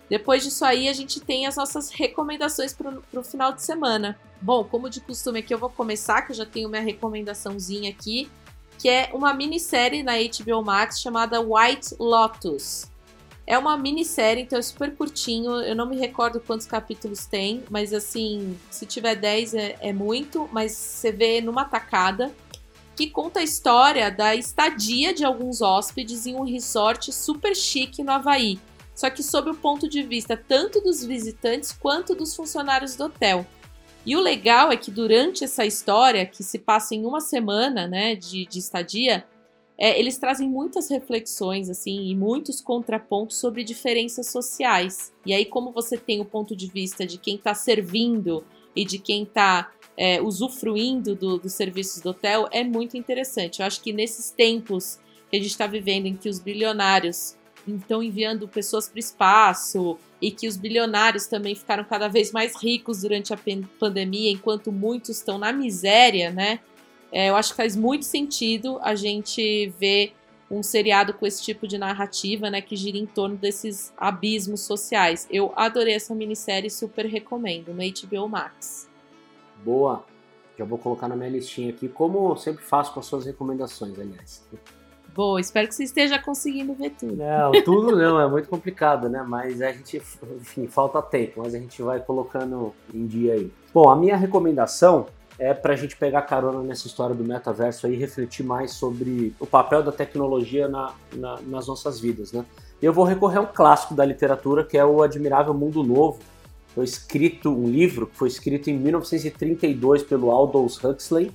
Depois 0.08 0.42
disso 0.42 0.64
aí, 0.64 0.88
a 0.88 0.92
gente 0.92 1.20
tem 1.20 1.46
as 1.46 1.56
nossas 1.56 1.90
recomendações 1.90 2.72
para 2.72 3.00
o 3.12 3.22
final 3.22 3.52
de 3.52 3.62
semana. 3.62 4.18
Bom, 4.42 4.64
como 4.64 4.90
de 4.90 5.00
costume 5.00 5.38
aqui, 5.38 5.54
eu 5.54 5.58
vou 5.58 5.70
começar, 5.70 6.22
que 6.22 6.32
eu 6.32 6.36
já 6.36 6.44
tenho 6.44 6.68
minha 6.68 6.82
recomendaçãozinha 6.82 7.90
aqui, 7.90 8.28
que 8.76 8.88
é 8.88 9.10
uma 9.12 9.32
minissérie 9.32 10.02
na 10.02 10.14
HBO 10.14 10.64
Max 10.64 11.00
chamada 11.00 11.40
White 11.40 11.94
Lotus. 12.00 12.90
É 13.46 13.58
uma 13.58 13.76
minissérie, 13.76 14.42
então 14.42 14.58
é 14.58 14.62
super 14.62 14.94
curtinho. 14.96 15.60
Eu 15.60 15.76
não 15.76 15.86
me 15.86 15.96
recordo 15.96 16.40
quantos 16.40 16.66
capítulos 16.66 17.26
tem, 17.26 17.62
mas 17.70 17.92
assim, 17.92 18.58
se 18.70 18.86
tiver 18.86 19.14
10 19.14 19.54
é, 19.54 19.76
é 19.80 19.92
muito, 19.92 20.48
mas 20.52 20.72
você 20.72 21.12
vê 21.12 21.40
numa 21.40 21.64
tacada 21.64 22.32
que 23.00 23.08
conta 23.08 23.40
a 23.40 23.42
história 23.42 24.10
da 24.10 24.34
estadia 24.34 25.14
de 25.14 25.24
alguns 25.24 25.62
hóspedes 25.62 26.26
em 26.26 26.34
um 26.34 26.44
resort 26.44 27.10
super 27.10 27.56
chique 27.56 28.02
no 28.02 28.10
Havaí, 28.10 28.60
só 28.94 29.08
que 29.08 29.22
sob 29.22 29.48
o 29.48 29.54
ponto 29.54 29.88
de 29.88 30.02
vista 30.02 30.36
tanto 30.36 30.82
dos 30.82 31.02
visitantes 31.02 31.72
quanto 31.72 32.14
dos 32.14 32.36
funcionários 32.36 32.96
do 32.96 33.04
hotel. 33.04 33.46
E 34.04 34.14
o 34.14 34.20
legal 34.20 34.70
é 34.70 34.76
que 34.76 34.90
durante 34.90 35.44
essa 35.44 35.64
história, 35.64 36.26
que 36.26 36.42
se 36.42 36.58
passa 36.58 36.94
em 36.94 37.06
uma 37.06 37.22
semana 37.22 37.88
né, 37.88 38.14
de, 38.14 38.44
de 38.44 38.58
estadia, 38.58 39.24
é, 39.78 39.98
eles 39.98 40.18
trazem 40.18 40.46
muitas 40.46 40.90
reflexões 40.90 41.70
assim 41.70 42.06
e 42.10 42.14
muitos 42.14 42.60
contrapontos 42.60 43.38
sobre 43.38 43.64
diferenças 43.64 44.26
sociais. 44.26 45.10
E 45.24 45.32
aí, 45.32 45.46
como 45.46 45.72
você 45.72 45.96
tem 45.96 46.20
o 46.20 46.24
ponto 46.26 46.54
de 46.54 46.66
vista 46.66 47.06
de 47.06 47.16
quem 47.16 47.36
está 47.36 47.54
servindo 47.54 48.44
e 48.76 48.84
de 48.84 48.98
quem 48.98 49.22
está 49.22 49.72
é, 50.00 50.18
usufruindo 50.18 51.14
do, 51.14 51.36
dos 51.36 51.52
serviços 51.52 52.00
do 52.00 52.08
hotel 52.08 52.48
é 52.50 52.64
muito 52.64 52.96
interessante. 52.96 53.60
Eu 53.60 53.66
acho 53.66 53.82
que 53.82 53.92
nesses 53.92 54.30
tempos 54.30 54.98
que 55.30 55.36
a 55.36 55.38
gente 55.38 55.50
está 55.50 55.66
vivendo, 55.66 56.06
em 56.06 56.16
que 56.16 56.26
os 56.26 56.38
bilionários 56.38 57.36
estão 57.68 58.02
enviando 58.02 58.48
pessoas 58.48 58.88
para 58.88 58.96
o 58.96 58.98
espaço 58.98 59.98
e 60.18 60.30
que 60.30 60.48
os 60.48 60.56
bilionários 60.56 61.26
também 61.26 61.54
ficaram 61.54 61.84
cada 61.84 62.08
vez 62.08 62.32
mais 62.32 62.56
ricos 62.56 63.02
durante 63.02 63.34
a 63.34 63.38
pandemia, 63.78 64.30
enquanto 64.30 64.72
muitos 64.72 65.18
estão 65.18 65.36
na 65.36 65.52
miséria, 65.52 66.30
né? 66.30 66.60
É, 67.12 67.28
eu 67.28 67.36
acho 67.36 67.50
que 67.50 67.56
faz 67.56 67.76
muito 67.76 68.06
sentido 68.06 68.78
a 68.80 68.94
gente 68.94 69.70
ver 69.78 70.14
um 70.50 70.62
seriado 70.62 71.12
com 71.12 71.26
esse 71.26 71.42
tipo 71.42 71.68
de 71.68 71.76
narrativa, 71.76 72.48
né, 72.48 72.60
que 72.60 72.74
gira 72.74 72.96
em 72.96 73.06
torno 73.06 73.36
desses 73.36 73.92
abismos 73.98 74.62
sociais. 74.62 75.28
Eu 75.30 75.52
adorei 75.54 75.94
essa 75.94 76.14
minissérie, 76.14 76.70
super 76.70 77.04
recomendo 77.04 77.74
no 77.74 77.82
HBO 77.82 78.28
Max. 78.28 78.89
Boa. 79.64 80.04
Já 80.58 80.64
vou 80.64 80.78
colocar 80.78 81.08
na 81.08 81.16
minha 81.16 81.30
listinha 81.30 81.70
aqui, 81.70 81.88
como 81.88 82.32
eu 82.32 82.36
sempre 82.36 82.62
faço 82.62 82.92
com 82.92 83.00
as 83.00 83.06
suas 83.06 83.24
recomendações, 83.24 83.98
aliás. 83.98 84.44
Boa, 85.14 85.40
espero 85.40 85.66
que 85.66 85.74
você 85.74 85.84
esteja 85.84 86.18
conseguindo 86.18 86.74
ver 86.74 86.90
tudo. 86.90 87.16
Não, 87.16 87.52
tudo 87.64 87.96
não, 87.96 88.20
é 88.20 88.28
muito 88.28 88.48
complicado, 88.48 89.08
né? 89.08 89.24
Mas 89.26 89.60
a 89.60 89.72
gente, 89.72 89.96
enfim, 89.96 90.66
falta 90.66 91.02
tempo, 91.02 91.40
mas 91.42 91.54
a 91.54 91.58
gente 91.58 91.82
vai 91.82 92.00
colocando 92.00 92.74
em 92.92 93.06
dia 93.06 93.34
aí. 93.34 93.52
Bom, 93.72 93.88
a 93.88 93.96
minha 93.96 94.16
recomendação 94.16 95.06
é 95.38 95.54
para 95.54 95.72
a 95.72 95.76
gente 95.76 95.96
pegar 95.96 96.22
carona 96.22 96.62
nessa 96.62 96.86
história 96.86 97.14
do 97.14 97.24
metaverso 97.24 97.86
aí 97.86 97.94
e 97.94 97.96
refletir 97.96 98.44
mais 98.44 98.72
sobre 98.72 99.34
o 99.40 99.46
papel 99.46 99.82
da 99.82 99.90
tecnologia 99.90 100.68
na, 100.68 100.92
na, 101.14 101.40
nas 101.40 101.66
nossas 101.66 101.98
vidas, 101.98 102.32
né? 102.32 102.44
Eu 102.80 102.92
vou 102.92 103.04
recorrer 103.04 103.38
a 103.38 103.42
um 103.42 103.46
clássico 103.46 103.94
da 103.94 104.04
literatura, 104.04 104.64
que 104.64 104.76
é 104.76 104.84
o 104.84 105.02
Admirável 105.02 105.52
Mundo 105.52 105.82
Novo. 105.82 106.18
Foi 106.74 106.84
escrito 106.84 107.50
um 107.50 107.68
livro 107.68 108.06
que 108.06 108.16
foi 108.16 108.28
escrito 108.28 108.70
em 108.70 108.78
1932 108.78 110.02
pelo 110.02 110.30
Aldous 110.30 110.82
Huxley 110.82 111.32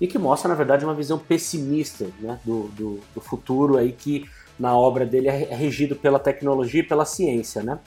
e 0.00 0.06
que 0.06 0.18
mostra, 0.18 0.48
na 0.48 0.54
verdade, 0.54 0.84
uma 0.84 0.94
visão 0.94 1.18
pessimista 1.18 2.08
né, 2.18 2.40
do, 2.44 2.68
do, 2.68 3.00
do 3.14 3.20
futuro 3.20 3.76
aí 3.76 3.92
que 3.92 4.24
na 4.58 4.76
obra 4.76 5.06
dele 5.06 5.28
é 5.28 5.54
regido 5.54 5.96
pela 5.96 6.18
tecnologia 6.18 6.80
e 6.80 6.86
pela 6.86 7.04
ciência, 7.04 7.62
né? 7.62 7.78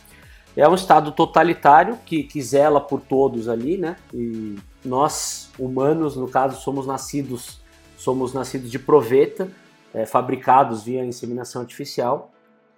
É 0.56 0.68
um 0.68 0.76
estado 0.76 1.12
totalitário 1.12 1.98
que, 2.06 2.24
que 2.24 2.42
zela 2.42 2.80
por 2.80 3.02
todos 3.02 3.48
ali, 3.48 3.78
né? 3.78 3.96
E 4.14 4.56
nós, 4.86 5.52
humanos, 5.58 6.16
no 6.16 6.28
caso, 6.28 6.62
somos 6.62 6.86
nascidos, 6.86 7.60
somos 7.98 8.34
nascidos 8.34 8.70
de 8.70 8.78
proveta, 8.78 9.50
é, 9.94 10.06
fabricados 10.06 10.84
via 10.84 11.04
inseminação 11.04 11.62
artificial, 11.62 12.32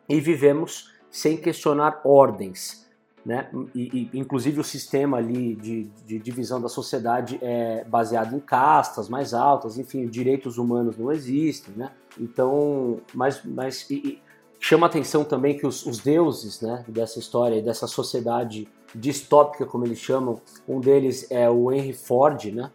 e 0.08 0.20
vivemos 0.22 0.92
sem 1.10 1.36
questionar 1.36 2.02
ordens. 2.06 2.85
Né? 3.26 3.50
E, 3.74 4.10
e, 4.14 4.20
inclusive 4.20 4.60
o 4.60 4.64
sistema 4.64 5.18
ali 5.18 5.56
de, 5.56 5.90
de, 6.06 6.20
divisão 6.20 6.62
da 6.62 6.70
sociedade 6.70 7.40
é 7.42 7.84
baseado 7.84 8.36
em 8.36 8.40
castas 8.40 9.10
mais 9.10 9.34
altas, 9.34 9.80
enfim, 9.80 10.06
direitos 10.06 10.60
humanos 10.60 10.96
não 10.96 11.12
existem, 11.12 11.74
né? 11.76 11.92
Então, 12.20 13.00
mas, 13.16 13.42
mas 13.44 13.90
e, 13.90 14.22
chama 14.60 14.86
atenção 14.86 15.24
também 15.24 15.58
que 15.58 15.66
os, 15.66 15.88
os, 15.88 15.98
deuses 15.98 16.62
né, 16.62 16.86
dessa 16.88 17.18
história, 17.18 17.64
dessa 17.64 17.88
sociedade 17.88 18.68
distópica, 18.94 19.66
como 19.66 19.86
eles 19.86 19.98
chamam, 19.98 20.40
um 20.68 20.80
deles 20.80 21.26
é 21.32 21.50
o 21.50 21.72
Henry 21.72 21.94
Ford, 21.94 22.46
né? 22.54 22.70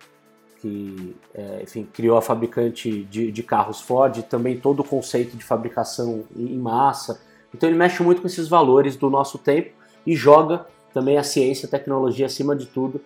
que 0.60 1.16
é, 1.32 1.62
enfim, 1.62 1.88
criou 1.90 2.18
a 2.18 2.22
fabricante 2.22 3.04
de, 3.04 3.32
de, 3.32 3.42
carros 3.42 3.80
Ford, 3.80 4.20
também 4.24 4.60
todo 4.60 4.80
o 4.80 4.84
conceito 4.84 5.36
de 5.36 5.42
fabricação 5.42 6.24
em 6.36 6.58
massa. 6.58 7.22
Então 7.54 7.66
ele 7.68 7.78
mexe 7.78 8.02
muito 8.02 8.20
com 8.20 8.26
esses 8.26 8.46
valores 8.46 8.94
do 8.94 9.08
nosso 9.08 9.38
tempo 9.38 9.79
e 10.06 10.16
joga 10.16 10.66
também 10.92 11.18
a 11.18 11.22
ciência 11.22 11.66
e 11.66 11.68
a 11.68 11.70
tecnologia 11.70 12.26
acima 12.26 12.56
de 12.56 12.66
tudo 12.66 13.00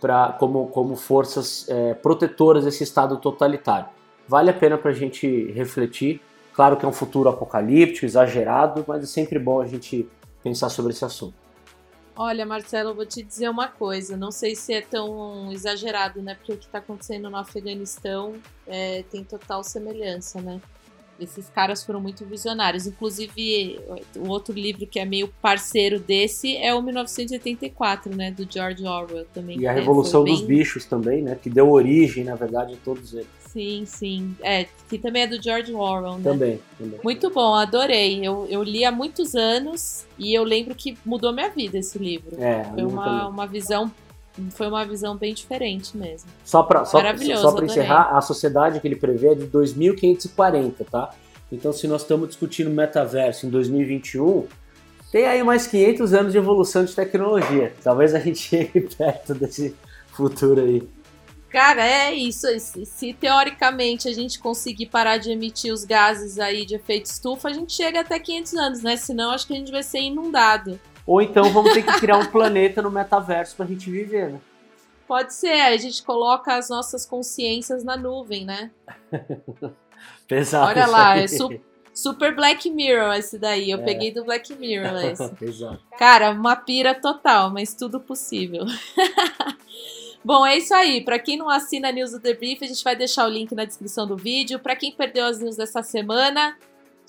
pra, 0.00 0.32
como, 0.32 0.68
como 0.68 0.96
forças 0.96 1.68
é, 1.68 1.94
protetoras 1.94 2.64
desse 2.64 2.82
estado 2.82 3.16
totalitário. 3.18 3.88
Vale 4.26 4.50
a 4.50 4.54
pena 4.54 4.78
para 4.78 4.90
a 4.90 4.94
gente 4.94 5.50
refletir. 5.52 6.20
Claro 6.54 6.76
que 6.76 6.84
é 6.84 6.88
um 6.88 6.92
futuro 6.92 7.28
apocalíptico, 7.28 8.06
exagerado, 8.06 8.84
mas 8.86 9.02
é 9.02 9.06
sempre 9.06 9.38
bom 9.38 9.60
a 9.60 9.66
gente 9.66 10.08
pensar 10.42 10.68
sobre 10.68 10.92
esse 10.92 11.04
assunto. 11.04 11.34
Olha, 12.16 12.44
Marcelo, 12.44 12.90
eu 12.90 12.94
vou 12.94 13.06
te 13.06 13.22
dizer 13.22 13.48
uma 13.48 13.68
coisa. 13.68 14.16
Não 14.16 14.30
sei 14.30 14.54
se 14.54 14.74
é 14.74 14.82
tão 14.82 15.50
exagerado, 15.52 16.20
né? 16.20 16.34
Porque 16.34 16.52
o 16.52 16.56
que 16.56 16.66
está 16.66 16.78
acontecendo 16.78 17.30
no 17.30 17.36
Afeganistão 17.36 18.34
é, 18.66 19.04
tem 19.04 19.24
total 19.24 19.64
semelhança, 19.64 20.40
né? 20.40 20.60
Esses 21.20 21.48
caras 21.48 21.84
foram 21.84 22.00
muito 22.00 22.24
visionários. 22.24 22.86
Inclusive, 22.86 23.80
o 24.16 24.28
outro 24.28 24.54
livro 24.54 24.86
que 24.86 24.98
é 24.98 25.04
meio 25.04 25.28
parceiro 25.40 26.00
desse 26.00 26.56
é 26.56 26.74
o 26.74 26.82
1984, 26.82 28.14
né? 28.16 28.30
Do 28.30 28.46
George 28.50 28.84
Orwell 28.84 29.26
também. 29.32 29.60
E 29.60 29.66
a 29.66 29.72
Revolução 29.72 30.24
bem... 30.24 30.34
dos 30.34 30.42
Bichos 30.42 30.84
também, 30.84 31.22
né? 31.22 31.36
Que 31.40 31.50
deu 31.50 31.70
origem, 31.70 32.24
na 32.24 32.34
verdade, 32.34 32.74
a 32.74 32.76
todos 32.84 33.12
eles. 33.12 33.40
Sim, 33.52 33.84
sim. 33.84 34.36
É, 34.42 34.66
que 34.88 34.96
também 34.96 35.22
é 35.22 35.26
do 35.26 35.42
George 35.42 35.72
Orwell, 35.72 36.18
né? 36.18 36.22
Também, 36.22 36.60
também. 36.78 37.00
Muito 37.02 37.30
bom, 37.30 37.54
adorei. 37.54 38.24
Eu, 38.24 38.46
eu 38.48 38.62
li 38.62 38.84
há 38.84 38.92
muitos 38.92 39.34
anos 39.34 40.06
e 40.16 40.32
eu 40.32 40.44
lembro 40.44 40.74
que 40.74 40.96
mudou 41.04 41.32
minha 41.32 41.50
vida 41.50 41.78
esse 41.78 41.98
livro. 41.98 42.40
É, 42.40 42.64
foi 42.64 42.84
uma, 42.84 43.28
uma 43.28 43.46
visão 43.46 43.90
foi 44.50 44.68
uma 44.68 44.84
visão 44.84 45.16
bem 45.16 45.34
diferente 45.34 45.96
mesmo. 45.96 46.30
Só 46.44 46.62
para 46.62 46.84
só, 46.84 46.98
só 47.36 47.52
para 47.52 47.64
encerrar, 47.64 48.16
a 48.16 48.20
sociedade 48.20 48.80
que 48.80 48.88
ele 48.88 48.96
prevê 48.96 49.28
é 49.28 49.34
de 49.34 49.46
2540, 49.46 50.84
tá? 50.84 51.10
Então, 51.52 51.72
se 51.72 51.88
nós 51.88 52.02
estamos 52.02 52.28
discutindo 52.28 52.70
metaverso 52.70 53.46
em 53.46 53.50
2021, 53.50 54.46
tem 55.10 55.26
aí 55.26 55.42
mais 55.42 55.66
500 55.66 56.14
anos 56.14 56.32
de 56.32 56.38
evolução 56.38 56.84
de 56.84 56.94
tecnologia. 56.94 57.74
Talvez 57.82 58.14
a 58.14 58.20
gente 58.20 58.38
chegue 58.48 58.80
perto 58.82 59.34
desse 59.34 59.74
futuro 60.12 60.60
aí. 60.60 60.88
Cara, 61.50 61.84
é 61.84 62.14
isso. 62.14 62.46
Se 62.84 63.12
teoricamente 63.12 64.08
a 64.08 64.12
gente 64.12 64.38
conseguir 64.38 64.86
parar 64.86 65.16
de 65.16 65.32
emitir 65.32 65.72
os 65.72 65.84
gases 65.84 66.38
aí 66.38 66.64
de 66.64 66.76
efeito 66.76 67.06
estufa, 67.06 67.48
a 67.48 67.52
gente 67.52 67.72
chega 67.72 68.00
até 68.00 68.20
500 68.20 68.54
anos, 68.54 68.82
né? 68.82 68.96
Senão 68.96 69.32
acho 69.32 69.48
que 69.48 69.52
a 69.52 69.56
gente 69.56 69.72
vai 69.72 69.82
ser 69.82 69.98
inundado. 69.98 70.78
Ou 71.06 71.20
então 71.20 71.50
vamos 71.52 71.72
ter 71.72 71.82
que 71.82 72.00
criar 72.00 72.18
um 72.18 72.26
planeta 72.26 72.82
no 72.82 72.90
metaverso 72.90 73.56
pra 73.56 73.66
gente 73.66 73.90
viver, 73.90 74.32
né? 74.32 74.40
Pode 75.06 75.34
ser, 75.34 75.60
a 75.62 75.76
gente 75.76 76.02
coloca 76.04 76.54
as 76.54 76.68
nossas 76.68 77.04
consciências 77.04 77.82
na 77.82 77.96
nuvem, 77.96 78.44
né? 78.44 78.70
Pesado. 80.28 80.68
Olha 80.68 80.86
lá, 80.86 81.16
é 81.16 81.26
su 81.26 81.48
super 81.92 82.34
Black 82.34 82.70
Mirror 82.70 83.14
esse 83.14 83.38
daí. 83.38 83.70
Eu 83.70 83.80
é. 83.80 83.82
peguei 83.82 84.12
do 84.12 84.24
Black 84.24 84.54
Mirror 84.54 84.96
esse. 85.10 85.44
Exato. 85.44 85.80
Cara, 85.98 86.30
uma 86.30 86.56
pira 86.56 86.94
total, 86.94 87.50
mas 87.50 87.74
tudo 87.74 88.00
possível. 88.00 88.64
Bom, 90.24 90.44
é 90.46 90.58
isso 90.58 90.74
aí. 90.74 91.02
Para 91.02 91.18
quem 91.18 91.36
não 91.36 91.48
assina 91.48 91.88
a 91.88 91.92
News 91.92 92.12
do 92.12 92.20
The 92.20 92.34
Brief, 92.34 92.62
a 92.62 92.68
gente 92.68 92.84
vai 92.84 92.94
deixar 92.94 93.26
o 93.26 93.30
link 93.30 93.54
na 93.54 93.64
descrição 93.64 94.06
do 94.06 94.16
vídeo. 94.16 94.58
Para 94.58 94.76
quem 94.76 94.92
perdeu 94.92 95.24
as 95.24 95.40
news 95.40 95.56
dessa 95.56 95.82
semana, 95.82 96.56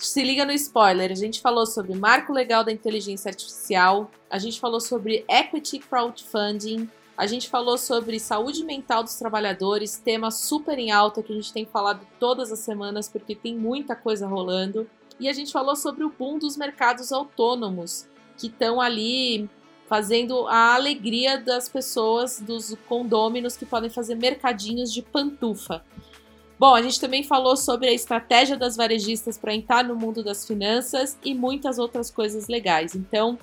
se 0.06 0.22
liga 0.22 0.44
no 0.44 0.52
spoiler. 0.52 1.10
A 1.10 1.14
gente 1.14 1.40
falou 1.40 1.66
sobre 1.66 1.94
marco 1.94 2.32
legal 2.32 2.64
da 2.64 2.72
inteligência 2.72 3.28
artificial, 3.28 4.10
a 4.30 4.38
gente 4.38 4.60
falou 4.60 4.80
sobre 4.80 5.24
equity 5.28 5.78
crowdfunding, 5.78 6.88
a 7.16 7.26
gente 7.26 7.48
falou 7.48 7.76
sobre 7.76 8.18
saúde 8.18 8.64
mental 8.64 9.02
dos 9.02 9.14
trabalhadores, 9.14 9.96
tema 9.96 10.30
super 10.30 10.78
em 10.78 10.90
alta 10.90 11.22
que 11.22 11.32
a 11.32 11.36
gente 11.36 11.52
tem 11.52 11.66
falado 11.66 12.06
todas 12.18 12.50
as 12.50 12.58
semanas 12.60 13.08
porque 13.08 13.34
tem 13.34 13.54
muita 13.54 13.94
coisa 13.94 14.26
rolando. 14.26 14.88
E 15.20 15.28
a 15.28 15.32
gente 15.32 15.52
falou 15.52 15.76
sobre 15.76 16.04
o 16.04 16.10
boom 16.10 16.38
dos 16.38 16.56
mercados 16.56 17.12
autônomos, 17.12 18.08
que 18.36 18.48
estão 18.48 18.80
ali 18.80 19.48
fazendo 19.86 20.48
a 20.48 20.74
alegria 20.74 21.38
das 21.38 21.68
pessoas, 21.68 22.40
dos 22.40 22.74
condôminos 22.88 23.56
que 23.56 23.66
podem 23.66 23.90
fazer 23.90 24.14
mercadinhos 24.14 24.92
de 24.92 25.02
pantufa. 25.02 25.84
Bom, 26.62 26.76
a 26.76 26.80
gente 26.80 27.00
também 27.00 27.24
falou 27.24 27.56
sobre 27.56 27.88
a 27.88 27.92
estratégia 27.92 28.56
das 28.56 28.76
varejistas 28.76 29.36
para 29.36 29.52
entrar 29.52 29.82
no 29.82 29.96
mundo 29.96 30.22
das 30.22 30.46
finanças 30.46 31.18
e 31.24 31.34
muitas 31.34 31.76
outras 31.76 32.08
coisas 32.08 32.46
legais. 32.46 32.94
Então, 32.94 33.36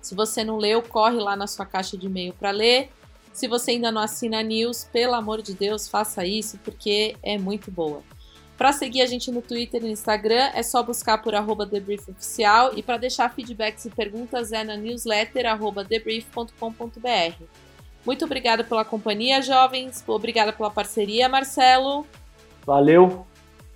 se 0.00 0.14
você 0.14 0.44
não 0.44 0.58
leu, 0.58 0.80
corre 0.80 1.18
lá 1.18 1.34
na 1.34 1.48
sua 1.48 1.66
caixa 1.66 1.98
de 1.98 2.06
e-mail 2.06 2.32
para 2.32 2.52
ler. 2.52 2.88
Se 3.32 3.48
você 3.48 3.72
ainda 3.72 3.90
não 3.90 4.00
assina 4.00 4.38
a 4.38 4.42
news, 4.44 4.84
pelo 4.92 5.14
amor 5.14 5.42
de 5.42 5.54
Deus, 5.54 5.88
faça 5.88 6.24
isso 6.24 6.56
porque 6.64 7.16
é 7.20 7.36
muito 7.36 7.68
boa. 7.68 8.00
Para 8.56 8.72
seguir 8.72 9.02
a 9.02 9.06
gente 9.06 9.32
no 9.32 9.42
Twitter 9.42 9.80
e 9.82 9.86
no 9.86 9.90
Instagram, 9.90 10.52
é 10.54 10.62
só 10.62 10.84
buscar 10.84 11.18
por 11.18 11.34
arroba 11.34 11.66
debriefoficial 11.66 12.78
e 12.78 12.80
para 12.80 12.96
deixar 12.96 13.34
feedbacks 13.34 13.86
e 13.86 13.90
perguntas 13.90 14.52
é 14.52 14.62
na 14.62 14.76
newsletter 14.76 15.46
arroba 15.46 15.82
debrief.com.br. 15.82 17.44
Muito 18.06 18.24
obrigada 18.24 18.62
pela 18.62 18.84
companhia, 18.84 19.42
jovens. 19.42 20.04
Obrigada 20.06 20.52
pela 20.52 20.70
parceria, 20.70 21.28
Marcelo. 21.28 22.06
Valeu. 22.64 23.26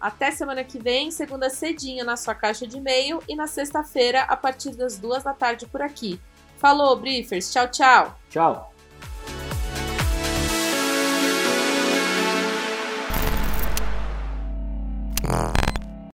Até 0.00 0.30
semana 0.30 0.62
que 0.62 0.78
vem, 0.78 1.10
segunda 1.10 1.48
cedinha 1.48 2.04
na 2.04 2.16
sua 2.16 2.34
caixa 2.34 2.66
de 2.66 2.76
e-mail 2.76 3.22
e 3.28 3.34
na 3.34 3.46
sexta-feira 3.46 4.22
a 4.22 4.36
partir 4.36 4.70
das 4.76 4.98
duas 4.98 5.24
da 5.24 5.32
tarde 5.32 5.66
por 5.66 5.82
aqui. 5.82 6.20
Falou, 6.58 6.96
Briefers. 6.96 7.52
Tchau, 7.52 7.68
tchau. 7.68 8.18
Tchau. 8.30 8.72